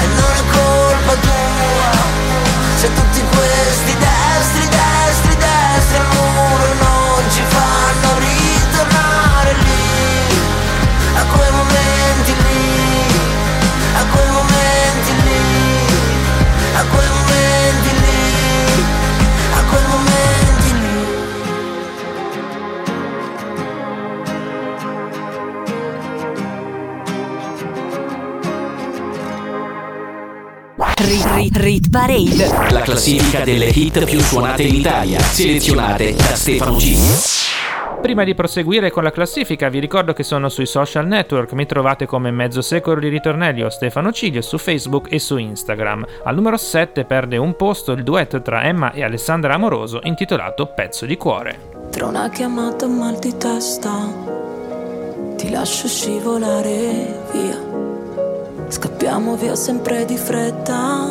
E 0.00 0.06
non 0.06 0.32
è 0.36 0.44
colpa 0.52 1.14
tua. 1.20 1.90
Se 2.76 2.92
tutti 2.94 3.22
questi 3.34 3.96
destri, 3.96 4.68
destri, 4.68 5.36
destri 5.36 5.96
al 5.96 6.06
muro 6.14 6.74
non 6.74 6.97
Rit, 31.46 31.88
Parade. 31.88 32.72
La 32.72 32.80
classifica 32.80 33.44
delle 33.44 33.66
hit 33.66 34.04
più 34.04 34.18
suonate 34.18 34.64
in 34.64 34.74
Italia, 34.74 35.20
selezionate 35.20 36.14
da 36.14 36.34
Stefano 36.34 36.76
G. 36.76 36.96
Prima 38.02 38.24
di 38.24 38.34
proseguire 38.34 38.90
con 38.90 39.04
la 39.04 39.12
classifica 39.12 39.68
vi 39.68 39.78
ricordo 39.78 40.12
che 40.12 40.24
sono 40.24 40.48
sui 40.48 40.66
social 40.66 41.06
network, 41.06 41.52
mi 41.52 41.64
trovate 41.64 42.06
come 42.06 42.32
Mezzo 42.32 42.60
Secolo 42.60 42.98
di 42.98 43.08
Ritornelli 43.08 43.62
o 43.62 43.68
Stefano 43.68 44.10
Ciglio 44.10 44.40
su 44.40 44.58
Facebook 44.58 45.12
e 45.12 45.20
su 45.20 45.36
Instagram. 45.36 46.04
Al 46.24 46.34
numero 46.34 46.56
7 46.56 47.04
perde 47.04 47.36
un 47.36 47.54
posto 47.54 47.92
il 47.92 48.02
duetto 48.02 48.42
tra 48.42 48.64
Emma 48.64 48.92
e 48.92 49.04
Alessandra 49.04 49.54
Amoroso 49.54 50.00
intitolato 50.02 50.66
Pezzo 50.66 51.06
di 51.06 51.16
cuore. 51.16 51.76
Tra 51.90 52.06
una 52.06 52.28
chiamata 52.30 52.86
mal 52.86 53.18
di 53.18 53.36
testa 53.36 53.90
Ti 55.36 55.50
lascio 55.50 55.86
scivolare 55.86 57.22
via 57.32 57.87
Scappiamo 58.68 59.34
via 59.36 59.54
sempre 59.54 60.04
di 60.04 60.16
fretta. 60.16 61.08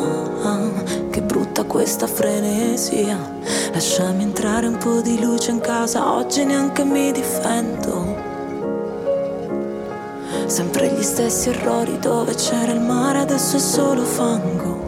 Che 1.10 1.22
brutta 1.22 1.64
questa 1.64 2.06
frenesia. 2.06 3.18
Lasciami 3.72 4.22
entrare 4.22 4.66
un 4.66 4.76
po' 4.78 5.00
di 5.00 5.20
luce 5.20 5.50
in 5.50 5.60
casa. 5.60 6.14
Oggi 6.14 6.44
neanche 6.44 6.84
mi 6.84 7.12
difendo. 7.12 8.16
Sempre 10.46 10.92
gli 10.92 11.02
stessi 11.02 11.50
errori 11.50 11.98
dove 11.98 12.34
c'era 12.34 12.72
il 12.72 12.80
mare 12.80 13.18
Adesso 13.18 13.56
è 13.56 13.60
solo 13.60 14.02
fango 14.02 14.87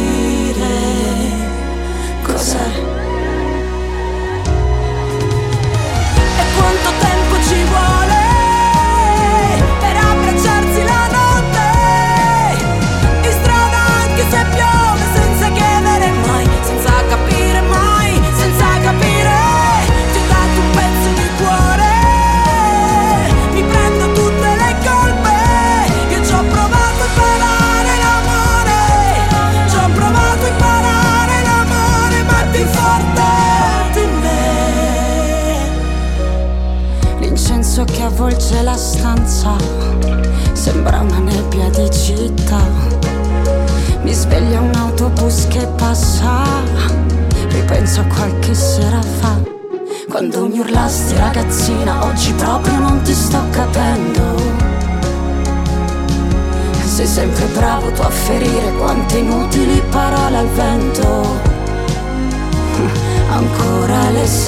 cos'è. 2.41 2.57
E 6.39 6.43
quanto 6.57 6.89
tempo 6.99 7.43
ci 7.43 7.63
vuole 7.65 8.10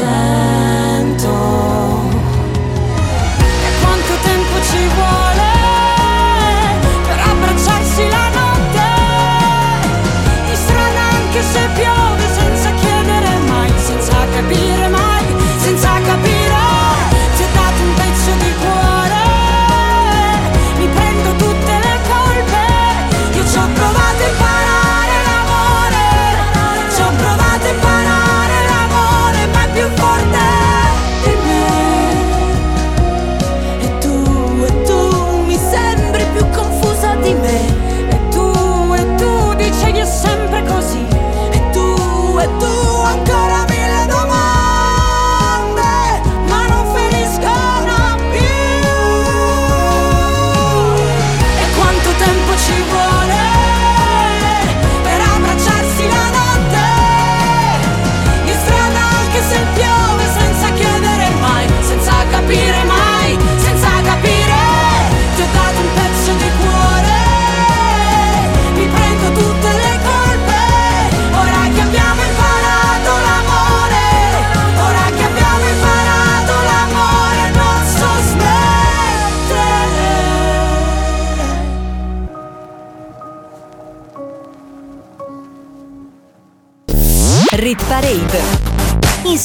Ancora 0.04 0.42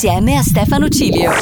Insieme 0.00 0.36
a 0.36 0.42
Stefano 0.42 0.88
Cilio. 0.88 1.32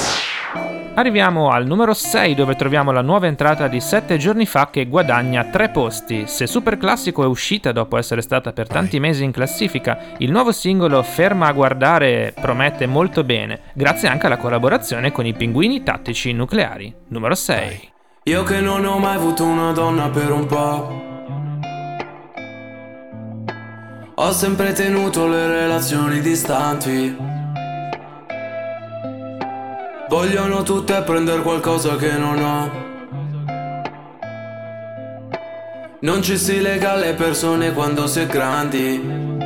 Arriviamo 0.94 1.50
al 1.50 1.66
numero 1.66 1.92
6 1.92 2.34
dove 2.34 2.54
troviamo 2.54 2.90
la 2.90 3.02
nuova 3.02 3.26
entrata 3.26 3.68
di 3.68 3.80
7 3.80 4.16
giorni 4.16 4.46
fa 4.46 4.70
che 4.70 4.86
guadagna 4.86 5.44
3 5.44 5.68
posti. 5.68 6.24
Se 6.26 6.46
Super 6.46 6.78
Classico 6.78 7.22
è 7.22 7.26
uscita 7.26 7.72
dopo 7.72 7.98
essere 7.98 8.22
stata 8.22 8.54
per 8.54 8.66
tanti 8.66 8.98
mesi 8.98 9.24
in 9.24 9.30
classifica, 9.30 9.98
il 10.20 10.30
nuovo 10.30 10.52
singolo 10.52 11.02
Ferma 11.02 11.48
a 11.48 11.52
guardare 11.52 12.32
promette 12.34 12.86
molto 12.86 13.24
bene, 13.24 13.60
grazie 13.74 14.08
anche 14.08 14.24
alla 14.24 14.38
collaborazione 14.38 15.12
con 15.12 15.26
i 15.26 15.34
pinguini 15.34 15.82
tattici 15.82 16.32
nucleari. 16.32 16.94
Numero 17.08 17.34
6. 17.34 17.92
Io 18.22 18.42
che 18.42 18.62
non 18.62 18.86
ho 18.86 18.98
mai 18.98 19.16
avuto 19.16 19.44
una 19.44 19.72
donna 19.72 20.08
per 20.08 20.32
un 20.32 20.46
po'. 20.46 21.04
Ho 24.14 24.32
sempre 24.32 24.72
tenuto 24.72 25.28
le 25.28 25.46
relazioni 25.46 26.22
distanti. 26.22 27.35
Vogliono 30.08 30.62
tutte 30.62 31.02
prendere 31.02 31.42
qualcosa 31.42 31.96
che 31.96 32.12
non 32.12 32.38
ho. 32.38 32.84
Non 36.00 36.22
ci 36.22 36.38
si 36.38 36.60
lega 36.60 36.92
alle 36.92 37.14
persone 37.14 37.72
quando 37.72 38.06
si 38.06 38.20
è 38.20 38.26
grandi. 38.26 39.45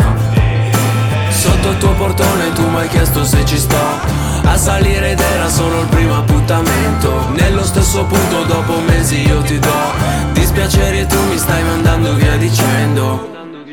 Sotto 1.41 1.71
il 1.71 1.77
tuo 1.79 1.93
portone 1.93 2.53
tu 2.53 2.69
mi 2.69 2.81
hai 2.81 2.87
chiesto 2.87 3.23
se 3.25 3.43
ci 3.45 3.57
sto 3.57 3.75
a 4.43 4.55
salire 4.57 5.09
ed 5.09 5.19
era 5.19 5.49
solo 5.49 5.81
il 5.81 5.87
primo 5.87 6.15
appuntamento. 6.15 7.29
Nello 7.31 7.63
stesso 7.63 8.05
punto 8.05 8.43
dopo 8.43 8.79
mesi 8.81 9.25
io 9.25 9.41
ti 9.41 9.57
do 9.57 9.73
dispiaceri 10.33 10.99
e 10.99 11.07
tu 11.07 11.19
mi 11.29 11.39
stai 11.39 11.63
mandando 11.63 12.13
via 12.13 12.37
dicendo. 12.37 13.27
Non 13.33 13.65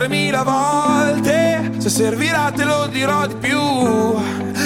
3000 0.00 0.42
volte. 0.44 1.72
Se 1.76 1.90
servirà 1.90 2.50
te 2.56 2.64
lo 2.64 2.86
dirò 2.86 3.26
di 3.26 3.34
più. 3.34 3.60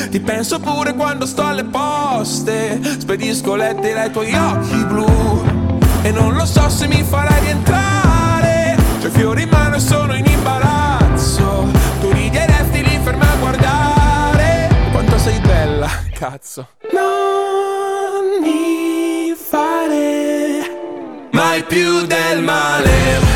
Ti 0.08 0.20
penso 0.20 0.60
pure 0.60 0.94
quando 0.94 1.26
sto 1.26 1.44
alle 1.44 1.64
poste. 1.64 2.80
Spedisco 3.00 3.56
lettere 3.56 4.00
ai 4.02 4.10
tuoi 4.12 4.32
occhi 4.32 4.84
blu. 4.84 5.42
E 6.02 6.12
non 6.12 6.34
lo 6.34 6.46
so 6.46 6.68
se 6.68 6.86
mi 6.86 7.02
farai 7.02 7.40
rientrare. 7.40 8.76
C'ho 9.00 9.08
i 9.08 9.10
fiori 9.10 9.42
in 9.42 9.48
mano 9.48 9.74
e 9.74 9.80
sono 9.80 10.14
in 10.14 10.24
imbarazzo. 10.24 11.68
Tu 12.00 12.12
ridi 12.12 12.36
e 12.36 12.46
resti 12.46 12.84
lì 12.84 13.00
ferma 13.02 13.32
a 13.32 13.36
guardare. 13.36 14.68
Quanto 14.92 15.18
sei 15.18 15.40
bella, 15.40 15.88
cazzo. 16.12 16.68
Non 16.92 18.40
mi 18.40 19.34
fare 19.34 20.60
mai 21.32 21.64
più 21.64 22.06
del 22.06 22.40
male. 22.40 23.33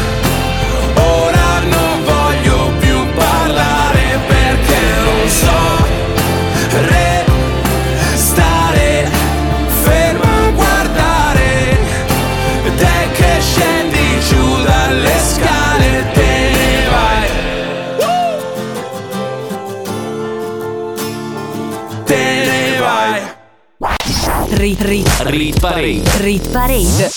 Rit, 24.58 24.80
rit, 24.80 25.08
Rit 25.20 25.60
Parade. 25.60 26.02
rit 26.18 26.50
Parade. 26.50 27.08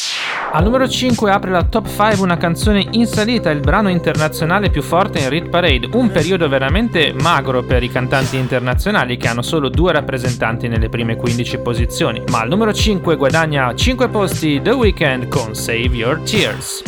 Al 0.52 0.62
numero 0.64 0.88
5 0.88 1.32
apre 1.32 1.50
la 1.50 1.64
top 1.64 1.88
5 1.88 2.18
una 2.20 2.38
canzone 2.38 2.86
in 2.92 3.08
salita, 3.08 3.50
il 3.50 3.62
brano 3.62 3.90
internazionale 3.90 4.70
più 4.70 4.84
forte 4.84 5.18
in 5.18 5.30
Rit 5.30 5.50
Parade, 5.50 5.90
un 5.94 6.12
periodo 6.12 6.48
veramente 6.48 7.12
magro 7.20 7.64
per 7.64 7.82
i 7.82 7.90
cantanti 7.90 8.38
internazionali 8.38 9.18
che 9.18 9.28
hanno 9.28 9.42
solo 9.42 9.70
due 9.70 9.92
rappresentanti 9.92 10.68
nelle 10.68 10.88
prime 10.88 11.16
15 11.16 11.58
posizioni, 11.62 12.22
ma 12.30 12.42
al 12.42 12.48
numero 12.48 12.72
5 12.72 13.16
guadagna 13.16 13.74
5 13.74 14.08
posti 14.10 14.62
The 14.62 14.72
Weeknd 14.74 15.28
con 15.28 15.56
Save 15.56 15.96
Your 15.96 16.22
Tears. 16.22 16.84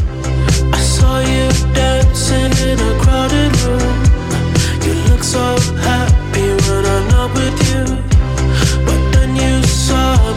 I 0.71 0.77
saw 0.77 1.19
you 1.19 1.47
dancing 1.71 2.53
in 2.59 2.77
a 2.77 2.95
crowded 3.01 3.55
room. 3.63 4.03
You 4.85 4.93
look 5.09 5.23
so 5.23 5.55
happy 5.81 6.12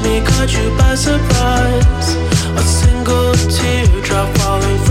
me, 0.06 0.20
caught 0.24 0.52
you 0.52 0.68
by 0.78 0.94
surprise. 0.94 2.08
A 2.62 2.64
single 2.80 3.32
teardrop 3.56 4.28
falling 4.38 4.85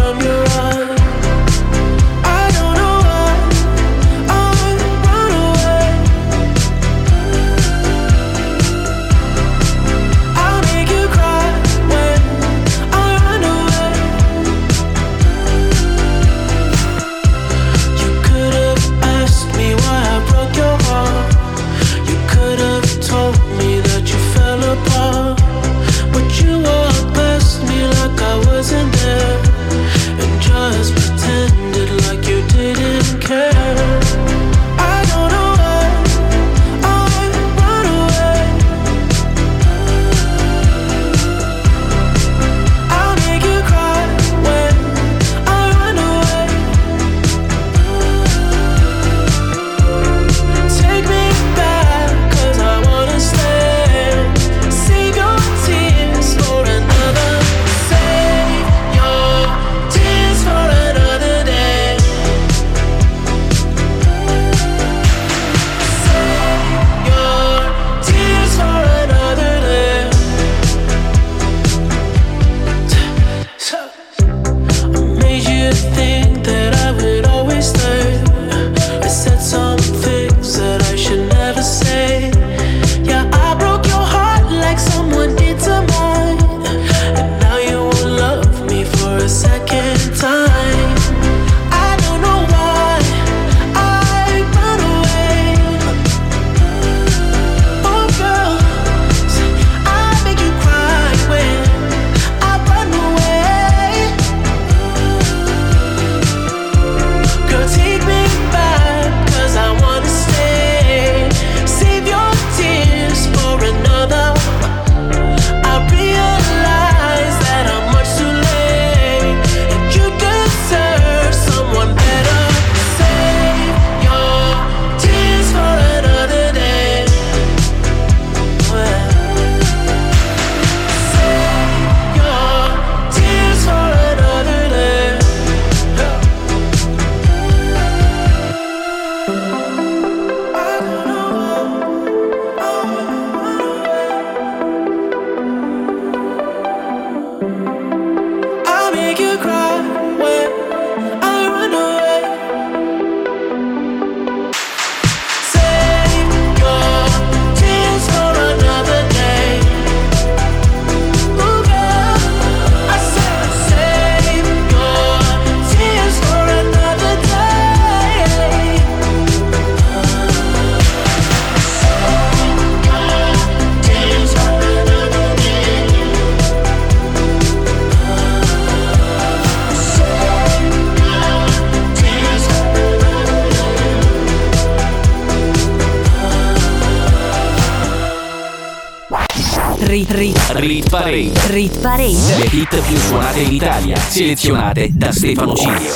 Rit, 189.95 190.11
rit, 190.11 190.37
Rit 190.55 190.89
Parade. 190.89 191.31
rit 191.51 191.81
parade. 191.81 192.35
Le 192.37 192.49
hit 192.51 192.81
più 192.85 192.97
suonate 192.97 193.39
in 193.39 193.53
Italia, 193.53 193.95
selezionate 193.95 194.89
da 194.91 195.13
Stefano 195.13 195.55
Cilio. 195.55 195.93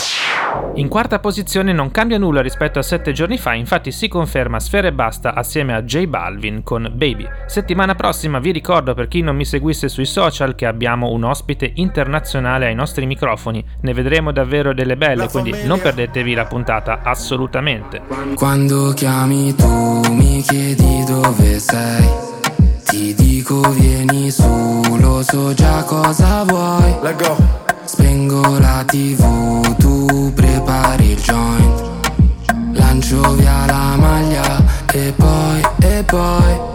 In 0.75 0.87
quarta 0.87 1.19
posizione 1.19 1.73
non 1.73 1.91
cambia 1.91 2.17
nulla 2.17 2.41
rispetto 2.41 2.79
a 2.79 2.81
sette 2.81 3.11
giorni 3.11 3.37
fa, 3.37 3.55
infatti 3.55 3.91
si 3.91 4.07
conferma 4.07 4.57
Sfera 4.61 4.87
e 4.87 4.93
Basta 4.93 5.35
assieme 5.35 5.73
a 5.73 5.83
J 5.83 6.05
Balvin 6.05 6.63
con 6.63 6.89
Baby. 6.93 7.27
Settimana 7.45 7.93
prossima 7.95 8.39
vi 8.39 8.53
ricordo 8.53 8.93
per 8.93 9.09
chi 9.09 9.19
non 9.19 9.35
mi 9.35 9.43
seguisse 9.43 9.89
sui 9.89 10.05
social 10.05 10.55
che 10.55 10.65
abbiamo 10.65 11.11
un 11.11 11.25
ospite 11.25 11.69
internazionale 11.75 12.67
ai 12.67 12.75
nostri 12.75 13.05
microfoni, 13.05 13.61
ne 13.81 13.93
vedremo 13.93 14.31
davvero 14.31 14.73
delle 14.73 14.95
belle, 14.95 15.27
quindi 15.27 15.53
non 15.65 15.81
perdetevi 15.81 16.33
la 16.33 16.45
puntata 16.45 17.01
assolutamente. 17.03 18.01
Quando 18.35 18.93
chiami 18.93 19.53
tu 19.55 20.13
mi 20.13 20.41
chiedi 20.41 21.03
dove 21.05 21.59
sei 21.59 22.28
Ti 22.89 23.13
dico 23.13 23.61
vieni 23.69 24.31
su, 24.31 24.81
lo 24.97 25.21
so 25.21 25.53
già 25.53 25.83
cosa 25.83 26.43
vuoi. 26.43 26.95
Spengo 27.83 28.57
la 28.57 28.83
tv, 28.83 29.75
tu 29.77 30.31
prepari 30.33 31.11
il 31.11 31.21
joint. 31.21 31.83
Lancio 32.73 33.35
via 33.35 33.67
la 33.67 33.95
maglia 33.95 34.63
e 34.91 35.13
poi, 35.15 35.61
e 35.81 36.03
poi, 36.03 36.68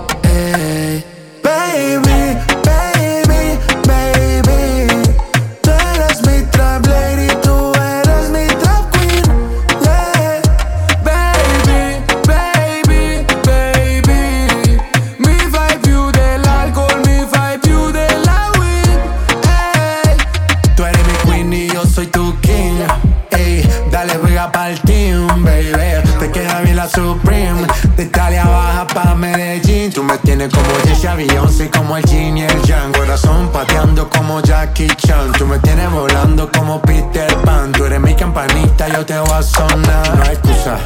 Jessie 31.04 31.26
Beyoncé, 31.26 31.70
como 31.70 31.96
el 31.98 32.04
Jin 32.04 32.38
y 32.38 32.44
el 32.44 32.66
Jan. 32.66 32.90
Corazón 32.92 33.50
pateando 33.52 34.08
como 34.08 34.40
Jackie 34.40 34.88
Chan. 34.96 35.32
Tú 35.32 35.46
me 35.46 35.58
tienes 35.58 35.90
volando 35.90 36.50
como 36.50 36.80
Peter 36.80 37.36
Pan. 37.44 37.72
Tú 37.72 37.84
eres 37.84 38.00
mi 38.00 38.14
campanita, 38.14 38.88
yo 38.88 39.04
te 39.04 39.18
voy 39.18 39.30
a 39.30 39.42
sonar. 39.42 40.16
No 40.16 40.22
hay 40.22 40.30
excusa. 40.30 40.78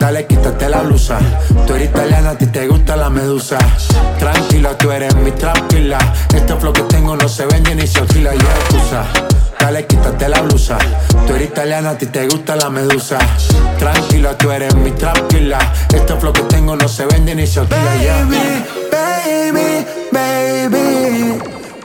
Dale, 0.00 0.26
quítate 0.26 0.68
la 0.68 0.80
blusa. 0.82 1.18
Tú 1.66 1.74
eres 1.74 1.90
italiana, 1.90 2.30
a 2.30 2.38
ti 2.38 2.46
te 2.46 2.66
gusta 2.66 2.96
la 2.96 3.10
medusa. 3.10 3.58
Tranquila, 4.18 4.76
tú 4.76 4.90
eres 4.90 5.14
mi 5.14 5.30
tranquila. 5.30 5.98
Este 6.34 6.56
flow 6.56 6.72
que 6.72 6.82
tengo 6.82 7.16
no 7.16 7.28
se 7.28 7.46
vende 7.46 7.74
ni 7.76 7.86
se 7.86 8.00
oscila. 8.00 8.34
Y 8.34 8.38
excusa. 8.38 9.04
Dale, 9.60 9.86
quítate 9.86 10.26
la 10.28 10.40
blusa. 10.40 10.78
Tú 11.26 11.34
eres 11.34 11.48
italiana, 11.48 11.90
a 11.90 11.98
ti 11.98 12.06
te 12.06 12.26
gusta 12.26 12.56
la 12.56 12.70
medusa. 12.70 13.18
Tranquila, 13.78 14.36
tú 14.36 14.50
eres 14.50 14.74
mi 14.74 14.90
tranquila. 14.92 15.58
Este 15.92 16.16
flow 16.16 16.32
que 16.32 16.42
tengo 16.44 16.76
no 16.76 16.88
se 16.88 17.04
vende 17.04 17.34
ni 17.34 17.46
se 17.46 17.60
oscila. 17.60 17.96
Yeah. 18.00 18.24
Baby, 18.90 19.86
baby 20.12 21.38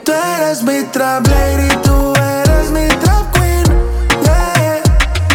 Tú 0.04 0.12
eres 0.12 0.64
mi 0.64 0.84
trap 0.92 1.28
lady, 1.28 1.76
tú 1.84 2.14
eres 2.16 2.72
mi 2.72 2.88
trap 2.88 3.32
queen 3.34 3.66
yeah. 4.24 4.82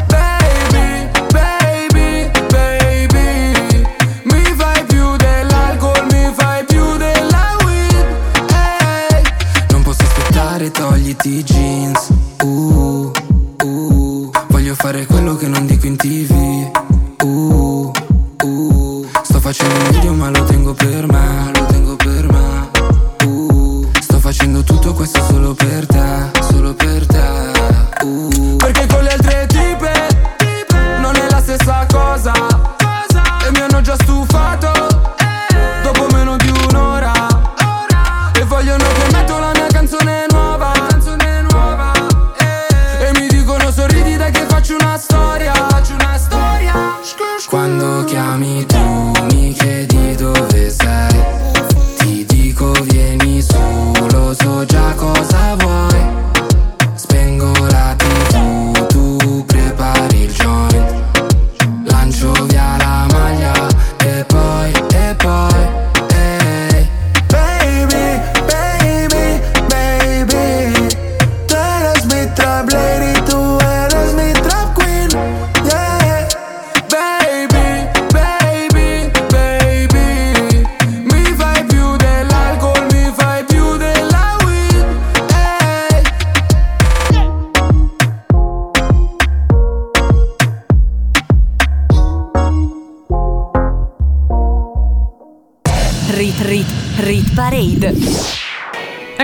Baby, 0.08 1.08
baby, 1.32 2.30
baby 2.50 3.84
Mi 4.24 4.42
fai 4.56 4.84
più 4.86 5.16
dell'alcol, 5.16 6.06
mi 6.12 6.32
fai 6.34 6.64
più 6.64 6.96
della 6.96 7.56
weed 7.64 8.06
ehi. 8.52 9.22
Non 9.70 9.82
posso 9.82 10.02
aspettare, 10.02 10.70
togliti 10.70 11.38
i 11.38 11.42
jeans 11.44 12.19
uh, 12.42 13.12
uh. 13.64 14.30
Voglio 14.48 14.74
fare 14.74 15.06
quello 15.06 15.36
che 15.36 15.46
non 15.48 15.66
dico 15.66 15.86
in 15.86 15.96
tv 15.96 16.70
uh, 17.24 17.92
uh. 18.44 19.06
Sto 19.22 19.40
facendo 19.40 19.74
un 19.74 19.90
video 19.90 20.14
ma 20.14 20.30
lo 20.30 20.44
tengo 20.44 20.72
per 20.74 21.06
me 21.06 21.50
Lo 21.54 21.64
tengo 21.66 21.96
per 21.96 22.30
me 22.30 22.70
uh. 23.26 23.90
Sto 24.00 24.18
facendo 24.18 24.62
tutto 24.62 24.92
questo 24.92 25.22
solo 25.24 25.54
per 25.54 25.86
te 25.86 25.89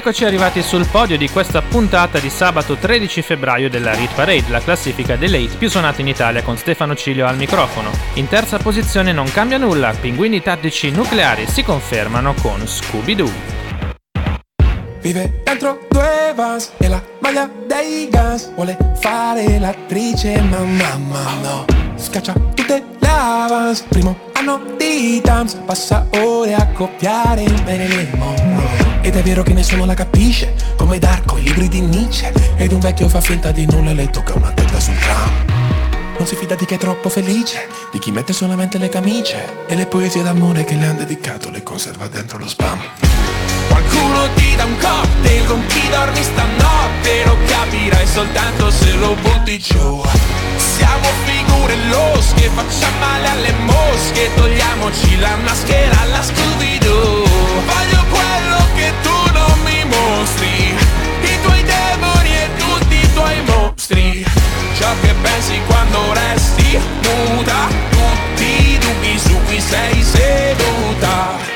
Eccoci 0.06 0.24
arrivati 0.24 0.62
sul 0.62 0.86
podio 0.86 1.18
di 1.18 1.28
questa 1.28 1.62
puntata 1.62 2.20
di 2.20 2.30
sabato 2.30 2.76
13 2.76 3.22
febbraio 3.22 3.68
della 3.68 3.92
Rit 3.92 4.14
Parade, 4.14 4.44
la 4.50 4.60
classifica 4.60 5.16
delle 5.16 5.38
hit 5.38 5.56
più 5.56 5.68
suonate 5.68 6.00
in 6.00 6.06
Italia 6.06 6.44
con 6.44 6.56
Stefano 6.56 6.94
Cilio 6.94 7.26
al 7.26 7.36
microfono. 7.36 7.90
In 8.14 8.28
terza 8.28 8.56
posizione 8.58 9.10
non 9.10 9.28
cambia 9.32 9.58
nulla, 9.58 9.92
pinguini 10.00 10.40
tattici 10.40 10.92
nucleari 10.92 11.48
si 11.48 11.64
confermano 11.64 12.34
con 12.40 12.64
Scooby-Doo. 12.64 13.32
Vive 15.00 15.40
dentro 15.42 15.84
due 15.90 16.32
vans 16.36 16.70
e 16.76 16.86
la 16.86 17.02
maglia 17.18 17.50
dei 17.66 18.08
Guns 18.08 18.52
Vuole 18.54 18.76
fare 19.00 19.58
l'attrice 19.58 20.40
ma 20.40 20.60
mamma 20.60 21.34
no 21.42 21.64
Scaccia 21.96 22.32
tutte 22.54 22.84
le 22.96 23.08
avance 23.08 23.84
Primo 23.88 24.16
anno 24.34 24.62
di 24.78 25.20
Dams 25.20 25.54
Passa 25.64 26.06
ore 26.10 26.54
a 26.54 26.64
copiare 26.68 27.42
il 27.42 27.62
Marilyn 27.64 28.10
Monroe 28.14 28.65
Ed 29.06 29.14
è 29.14 29.22
vero 29.22 29.44
che 29.44 29.52
nessuno 29.52 29.84
la 29.84 29.94
capisce 29.94 30.52
Come 30.74 30.98
Darko, 30.98 31.38
i 31.38 31.42
libri 31.42 31.68
di 31.68 31.80
Nietzsche. 31.80 32.32
Ed 32.56 32.72
un 32.72 32.80
vecchio 32.80 33.08
fa 33.08 33.20
finta 33.20 33.52
di 33.52 33.64
nulla 33.64 33.90
e 33.90 33.94
le 33.94 34.10
tocca 34.10 34.34
una 34.34 34.50
tenda 34.50 34.80
sul 34.80 34.98
tram. 34.98 35.30
Non 36.18 36.26
si 36.26 36.34
fida 36.34 36.56
di 36.56 36.66
chi 36.66 36.74
è 36.74 36.76
troppo 36.76 37.08
felice, 37.08 37.68
di 37.92 38.00
chi 38.00 38.10
mette 38.10 38.32
solamente 38.32 38.78
le 38.78 38.88
camicie. 38.88 39.64
E 39.68 39.76
le 39.76 39.86
poesie 39.86 40.24
d'amore 40.24 40.64
che 40.64 40.74
le 40.74 40.86
han 40.86 40.96
dedicato 40.96 41.50
le 41.50 41.62
conserva 41.62 42.08
dentro 42.08 42.38
lo 42.38 42.48
spam. 42.48 42.80
Qualcuno 43.76 44.26
ti 44.36 44.56
dà 44.56 44.64
un 44.64 44.78
cocktail 44.78 45.44
con 45.44 45.66
chi 45.66 45.86
dormi 45.90 46.22
stanotte 46.22 47.24
Lo 47.26 47.36
capirai 47.44 48.06
soltanto 48.06 48.70
se 48.70 48.90
lo 48.92 49.14
butti 49.20 49.58
giù. 49.58 50.02
Siamo 50.56 51.08
figure 51.26 51.76
losche, 51.90 52.50
facciamo 52.54 52.98
male 53.00 53.28
alle 53.28 53.52
mosche 53.66 54.30
Togliamoci 54.34 55.18
la 55.18 55.36
maschera 55.44 56.00
alla 56.00 56.22
Scooby-Doo. 56.22 57.24
Voglio 57.66 58.04
quello 58.08 58.58
che 58.76 58.92
tu 59.02 59.32
non 59.34 59.58
mi 59.64 59.84
mostri 59.84 60.74
I 61.20 61.40
tuoi 61.42 61.62
demoni 61.62 62.34
e 62.34 62.48
tutti 62.56 62.94
i 62.94 63.12
tuoi 63.12 63.42
mostri. 63.42 64.24
Ciò 64.78 64.88
che 65.02 65.14
pensi 65.20 65.60
quando 65.66 65.98
resti 66.14 66.80
nuda 67.02 67.68
Tutti 67.90 68.70
i 68.70 68.78
dubbi 68.78 69.18
su 69.18 69.38
cui 69.44 69.60
sei 69.60 70.02
seduta 70.02 71.55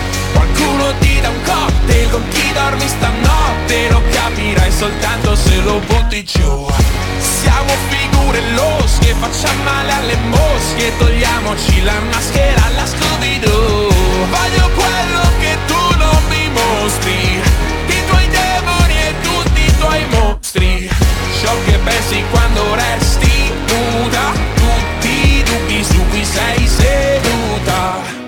Qualcuno 0.61 0.93
ti 0.99 1.19
dà 1.19 1.29
un 1.29 1.41
cocktail 1.43 2.09
con 2.11 2.27
chi 2.29 2.51
dormi 2.53 2.87
stanotte 2.87 3.89
Lo 3.89 4.01
capirai 4.11 4.71
soltanto 4.71 5.35
se 5.35 5.59
lo 5.61 5.79
butti 5.87 6.23
giù. 6.23 6.67
Siamo 7.17 7.73
figure 7.89 8.41
losche, 8.53 9.15
facciamo 9.19 9.63
male 9.63 9.91
alle 9.91 10.15
mosche 10.29 10.95
Togliamoci 10.99 11.81
la 11.83 11.99
maschera 12.11 12.63
alla 12.65 12.85
Scooby-Doo. 12.85 13.89
Voglio 14.29 14.69
quello 14.75 15.21
che 15.39 15.57
tu 15.65 15.97
non 15.97 16.21
mi 16.29 16.49
mostri 16.49 17.41
I 17.87 18.05
tuoi 18.07 18.27
demoni 18.27 18.93
e 19.01 19.15
tutti 19.23 19.61
i 19.61 19.77
tuoi 19.79 20.05
mostri. 20.09 20.89
Ciò 21.41 21.55
che 21.65 21.79
pensi 21.83 22.23
quando 22.29 22.75
resti 22.75 23.51
nuda 23.65 24.31
Tutti 24.53 25.09
i 25.09 25.43
dubbi 25.43 25.83
su 25.83 26.07
cui 26.09 26.23
sei 26.23 26.67
seduta 26.67 27.10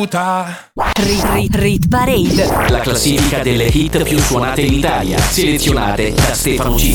caduta 0.00 0.46
Rit, 0.74 1.24
rit, 1.32 1.54
rit 1.56 1.88
Parade. 1.88 2.70
La 2.70 2.80
classifica 2.80 3.42
delle 3.42 3.64
hit 3.64 4.02
più 4.02 4.18
suonate 4.18 4.62
in 4.62 4.74
Italia, 4.74 5.18
selezionate 5.18 6.12
da 6.12 6.32
Stefano 6.34 6.74
G. 6.74 6.94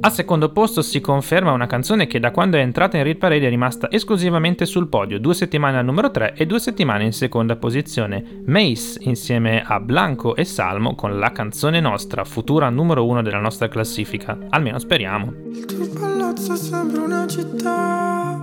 Al 0.00 0.12
secondo 0.12 0.50
posto 0.50 0.82
si 0.82 1.00
conferma 1.00 1.52
una 1.52 1.66
canzone 1.66 2.08
che 2.08 2.18
da 2.18 2.32
quando 2.32 2.56
è 2.56 2.60
entrata 2.60 2.96
in 2.96 3.04
Rit 3.04 3.18
Parade 3.18 3.46
è 3.46 3.48
rimasta 3.48 3.88
esclusivamente 3.90 4.66
sul 4.66 4.88
podio, 4.88 5.20
due 5.20 5.34
settimane 5.34 5.78
al 5.78 5.84
numero 5.84 6.10
3 6.10 6.34
e 6.34 6.46
due 6.46 6.58
settimane 6.58 7.04
in 7.04 7.12
seconda 7.12 7.54
posizione. 7.56 8.42
Mace 8.46 8.98
insieme 9.00 9.62
a 9.64 9.78
Blanco 9.78 10.34
e 10.34 10.44
Salmo 10.44 10.96
con 10.96 11.18
la 11.18 11.30
canzone 11.30 11.78
nostra, 11.78 12.24
futura 12.24 12.68
numero 12.70 13.06
1 13.06 13.22
della 13.22 13.40
nostra 13.40 13.68
classifica. 13.68 14.36
Almeno 14.48 14.78
speriamo. 14.80 15.32
Il 15.52 15.64
tuo 15.66 15.88
palazzo 15.88 16.56
sembra 16.56 17.02
una 17.02 17.26
città 17.28 18.42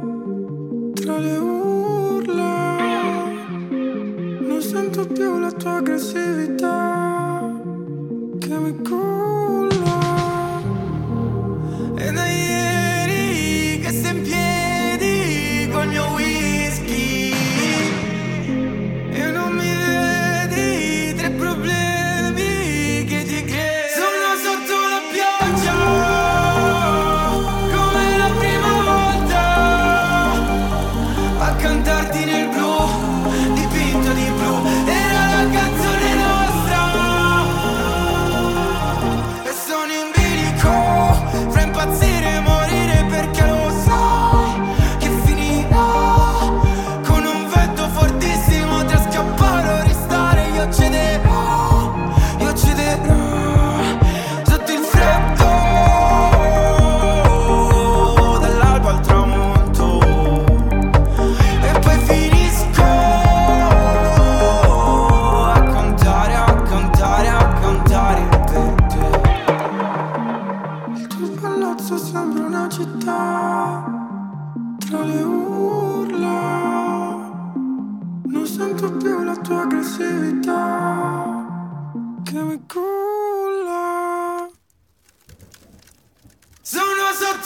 tra 0.93 1.17
le 1.17 1.38
urla. 1.38 2.59
Non 4.60 4.68
sento 4.68 5.07
più 5.07 5.39
la 5.39 5.53
tua 5.53 5.78
aggressività 5.78 7.49
che 8.39 8.57
mi. 8.60 9.79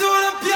Sono 0.04 0.16
sotto 0.20 0.53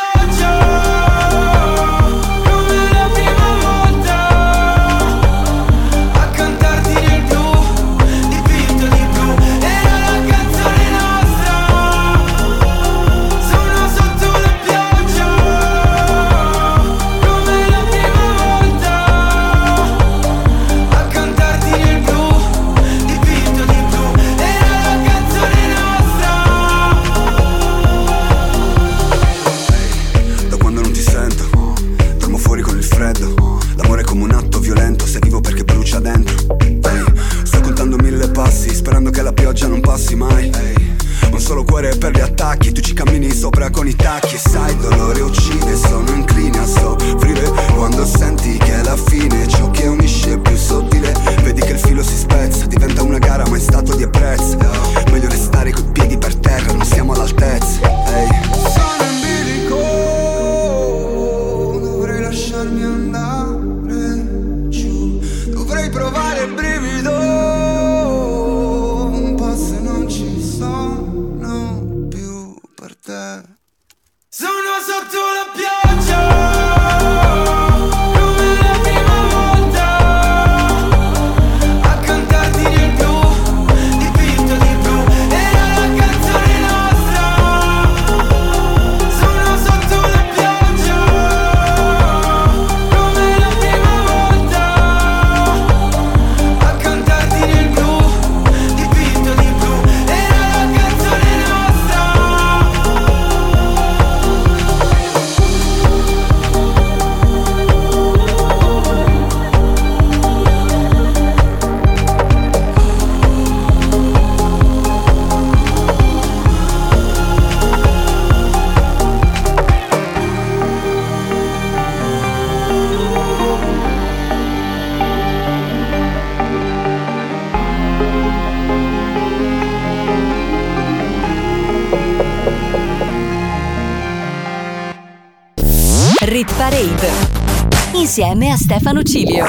insieme 138.17 138.49
a 138.49 138.57
Stefano 138.57 139.03
Cilio. 139.03 139.45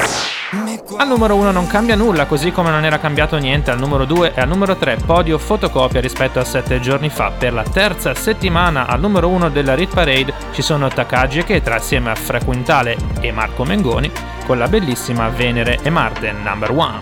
Al 0.97 1.07
numero 1.07 1.35
1 1.35 1.49
non 1.49 1.65
cambia 1.65 1.95
nulla, 1.95 2.27
così 2.27 2.51
come 2.51 2.69
non 2.69 2.85
era 2.85 2.99
cambiato 2.99 3.35
niente 3.39 3.71
al 3.71 3.79
numero 3.79 4.05
2 4.05 4.33
e 4.35 4.41
al 4.41 4.47
numero 4.47 4.75
3 4.75 4.97
podio 5.07 5.39
fotocopia 5.39 5.99
rispetto 5.99 6.37
a 6.37 6.43
7 6.43 6.79
giorni 6.79 7.09
fa. 7.09 7.31
Per 7.31 7.51
la 7.51 7.63
terza 7.63 8.13
settimana 8.13 8.85
al 8.85 8.99
numero 8.99 9.27
1 9.29 9.49
della 9.49 9.73
Rit 9.73 9.91
Parade 9.91 10.33
ci 10.51 10.61
sono 10.61 10.87
Takagi 10.87 11.39
e 11.39 11.45
Ketra 11.45 11.77
assieme 11.77 12.11
a 12.11 12.15
Fra 12.15 12.43
Quintale 12.43 12.95
e 13.21 13.31
Marco 13.31 13.63
Mengoni 13.63 14.11
con 14.45 14.59
la 14.59 14.67
bellissima 14.67 15.29
Venere 15.29 15.79
e 15.81 15.89
Marte 15.89 16.31
number 16.31 16.69
1. 16.69 17.01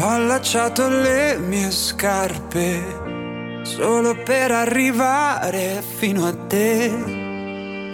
Ho 0.00 0.08
allacciato 0.08 0.88
le 0.88 1.38
mie 1.38 1.70
scarpe 1.70 3.62
solo 3.62 4.16
per 4.24 4.50
arrivare 4.50 5.80
fino 5.80 6.26
a 6.26 6.34
te. 6.34 7.19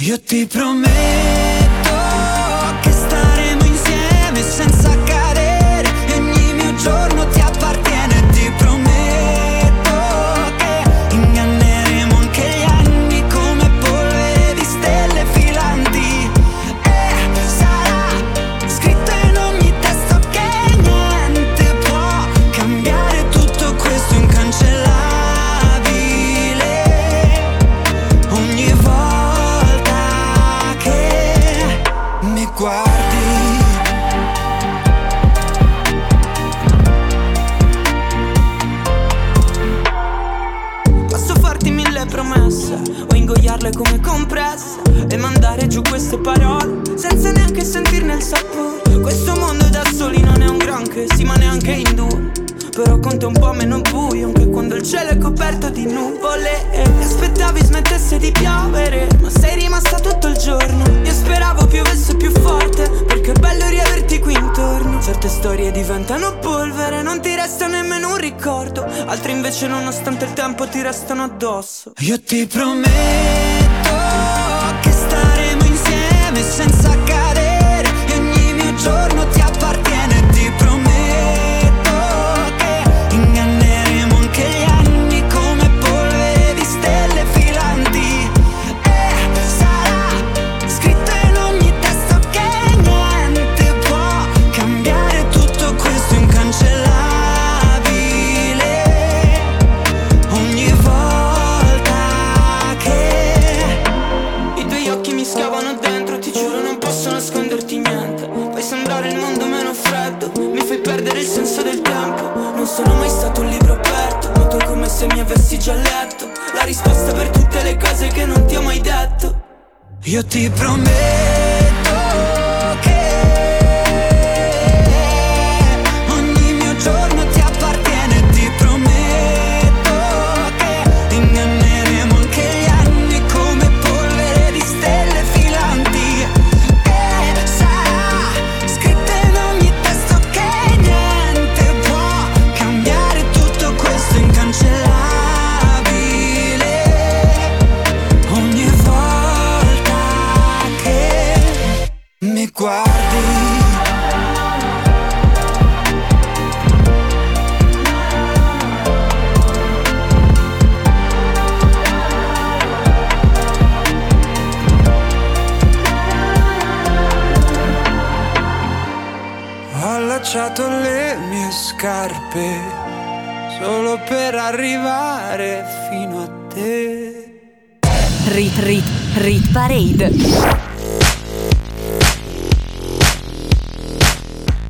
io 0.00 0.18
ti 0.18 0.46
prometto 0.46 1.39
addosso 71.90 71.92
Io 71.98 72.20
ti 72.20 72.46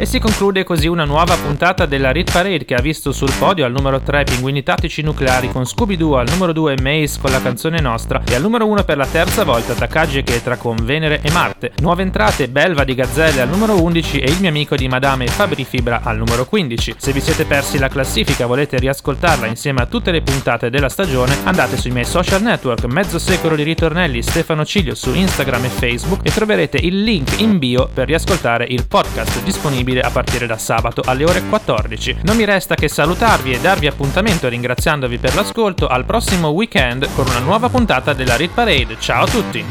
E 0.01 0.07
si 0.07 0.19
conclude 0.19 0.65
così 0.65 0.87
una 0.87 1.05
nuova 1.05 1.37
puntata 1.37 1.85
della 1.85 2.11
Rit 2.11 2.33
Parade 2.33 2.65
che 2.65 2.75
ha 2.75 2.81
visto 2.81 3.13
sul 3.13 3.31
podio 3.39 3.67
al 3.67 3.73
numero 3.73 4.01
3 4.01 4.25
Pinguini 4.25 4.63
Tattici 4.63 5.03
Nucleari 5.03 5.51
con 5.51 5.67
Scooby-Doo, 5.67 6.17
al 6.17 6.27
numero 6.31 6.55
2 6.55 6.77
Maze 6.81 7.19
con 7.21 7.31
la 7.31 7.43
canzone 7.43 7.83
nostra 7.83 8.23
e 8.27 8.35
al 8.35 8.41
numero 8.41 8.67
1 8.67 8.85
per 8.85 8.97
la 8.97 9.05
terza 9.05 9.45
volta 9.45 9.75
Takagi 9.75 10.17
e 10.17 10.23
Ketra 10.23 10.57
con 10.57 10.77
Venere 10.83 11.21
e 11.21 11.31
Marte. 11.33 11.73
Nuove 11.81 12.01
entrate 12.01 12.49
Belva 12.49 12.85
di 12.85 12.95
Gazzelle 12.95 13.43
al 13.43 13.51
numero 13.51 13.79
11 13.79 14.21
e 14.21 14.31
il 14.31 14.41
mio 14.41 14.49
amico 14.49 14.75
di 14.75 14.89
Madame 14.89 15.27
Fabri 15.27 15.65
Fibra 15.65 16.01
al 16.03 16.17
numero 16.17 16.47
15. 16.47 16.95
Se 16.97 17.13
vi 17.13 17.21
siete 17.21 17.45
persi 17.45 17.77
la 17.77 17.89
classifica 17.89 18.45
e 18.45 18.47
volete 18.47 18.79
riascoltarla 18.79 19.49
insieme 19.49 19.83
a 19.83 19.87
tutte 19.87 20.13
le 20.13 20.23
puntate 20.23 20.71
della 20.71 20.89
stagione, 20.89 21.37
andate 21.45 21.77
sui 21.77 21.91
miei 21.91 22.07
social 22.07 22.41
network 22.41 22.87
Mezzo 22.87 23.19
Secolo 23.19 23.55
di 23.55 23.65
Ritornelli 23.65 24.23
Stefano 24.23 24.65
Ciglio 24.65 24.95
su 24.95 25.13
Instagram 25.13 25.67
e 25.67 25.69
Facebook 25.69 26.21
e 26.23 26.31
troverete 26.31 26.79
il 26.79 27.03
link 27.03 27.39
in 27.41 27.59
bio 27.59 27.91
per 27.93 28.07
riascoltare 28.07 28.65
il 28.67 28.87
podcast 28.87 29.43
disponibile 29.91 30.01
a 30.01 30.11
partire 30.11 30.47
da 30.47 30.57
sabato 30.57 31.03
alle 31.05 31.25
ore 31.25 31.43
14. 31.43 32.19
Non 32.23 32.37
mi 32.37 32.45
resta 32.45 32.75
che 32.75 32.89
salutarvi 32.89 33.53
e 33.53 33.61
darvi 33.61 33.87
appuntamento 33.87 34.49
ringraziandovi 34.49 35.19
per 35.19 35.35
l'ascolto 35.35 35.89
al 35.89 36.05
prossimo 36.05 36.49
weekend 36.49 37.09
con 37.15 37.27
una 37.27 37.41
nuova 37.41 37.69
puntata 37.69 38.13
della 38.13 38.37
Rit 38.37 38.53
Parade. 38.53 38.97
Ciao 38.99 39.25
a 39.25 39.29
tutti! 39.29 39.65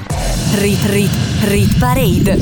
Rit 0.55 0.85
Rit 0.85 1.11
Rit 1.43 1.77
Parade. 1.77 2.37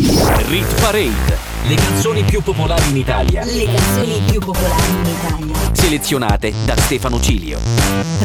Rit 0.47 0.82
Parade. 0.82 1.45
Le 1.67 1.75
canzoni 1.75 2.23
più 2.23 2.41
popolari 2.41 2.89
in 2.89 2.97
Italia. 2.97 3.43
Le 3.43 3.65
canzoni 3.65 4.21
più 4.25 4.39
popolari 4.39 4.89
in 4.89 5.05
Italia. 5.05 5.55
Selezionate 5.73 6.53
da 6.65 6.78
Stefano 6.78 7.19
Cilio. 7.19 7.59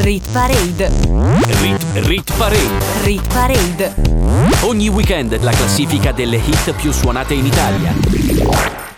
Rit 0.02 0.30
Parade. 0.30 0.90
Rit 1.60 1.84
Rit 1.94 2.32
Parade. 2.36 2.84
Rit 3.02 3.32
Parade. 3.32 3.94
Ogni 4.62 4.88
weekend 4.88 5.36
la 5.42 5.50
classifica 5.50 6.12
delle 6.12 6.36
hit 6.36 6.72
più 6.74 6.92
suonate 6.92 7.34
in 7.34 7.46
Italia. 7.46 8.91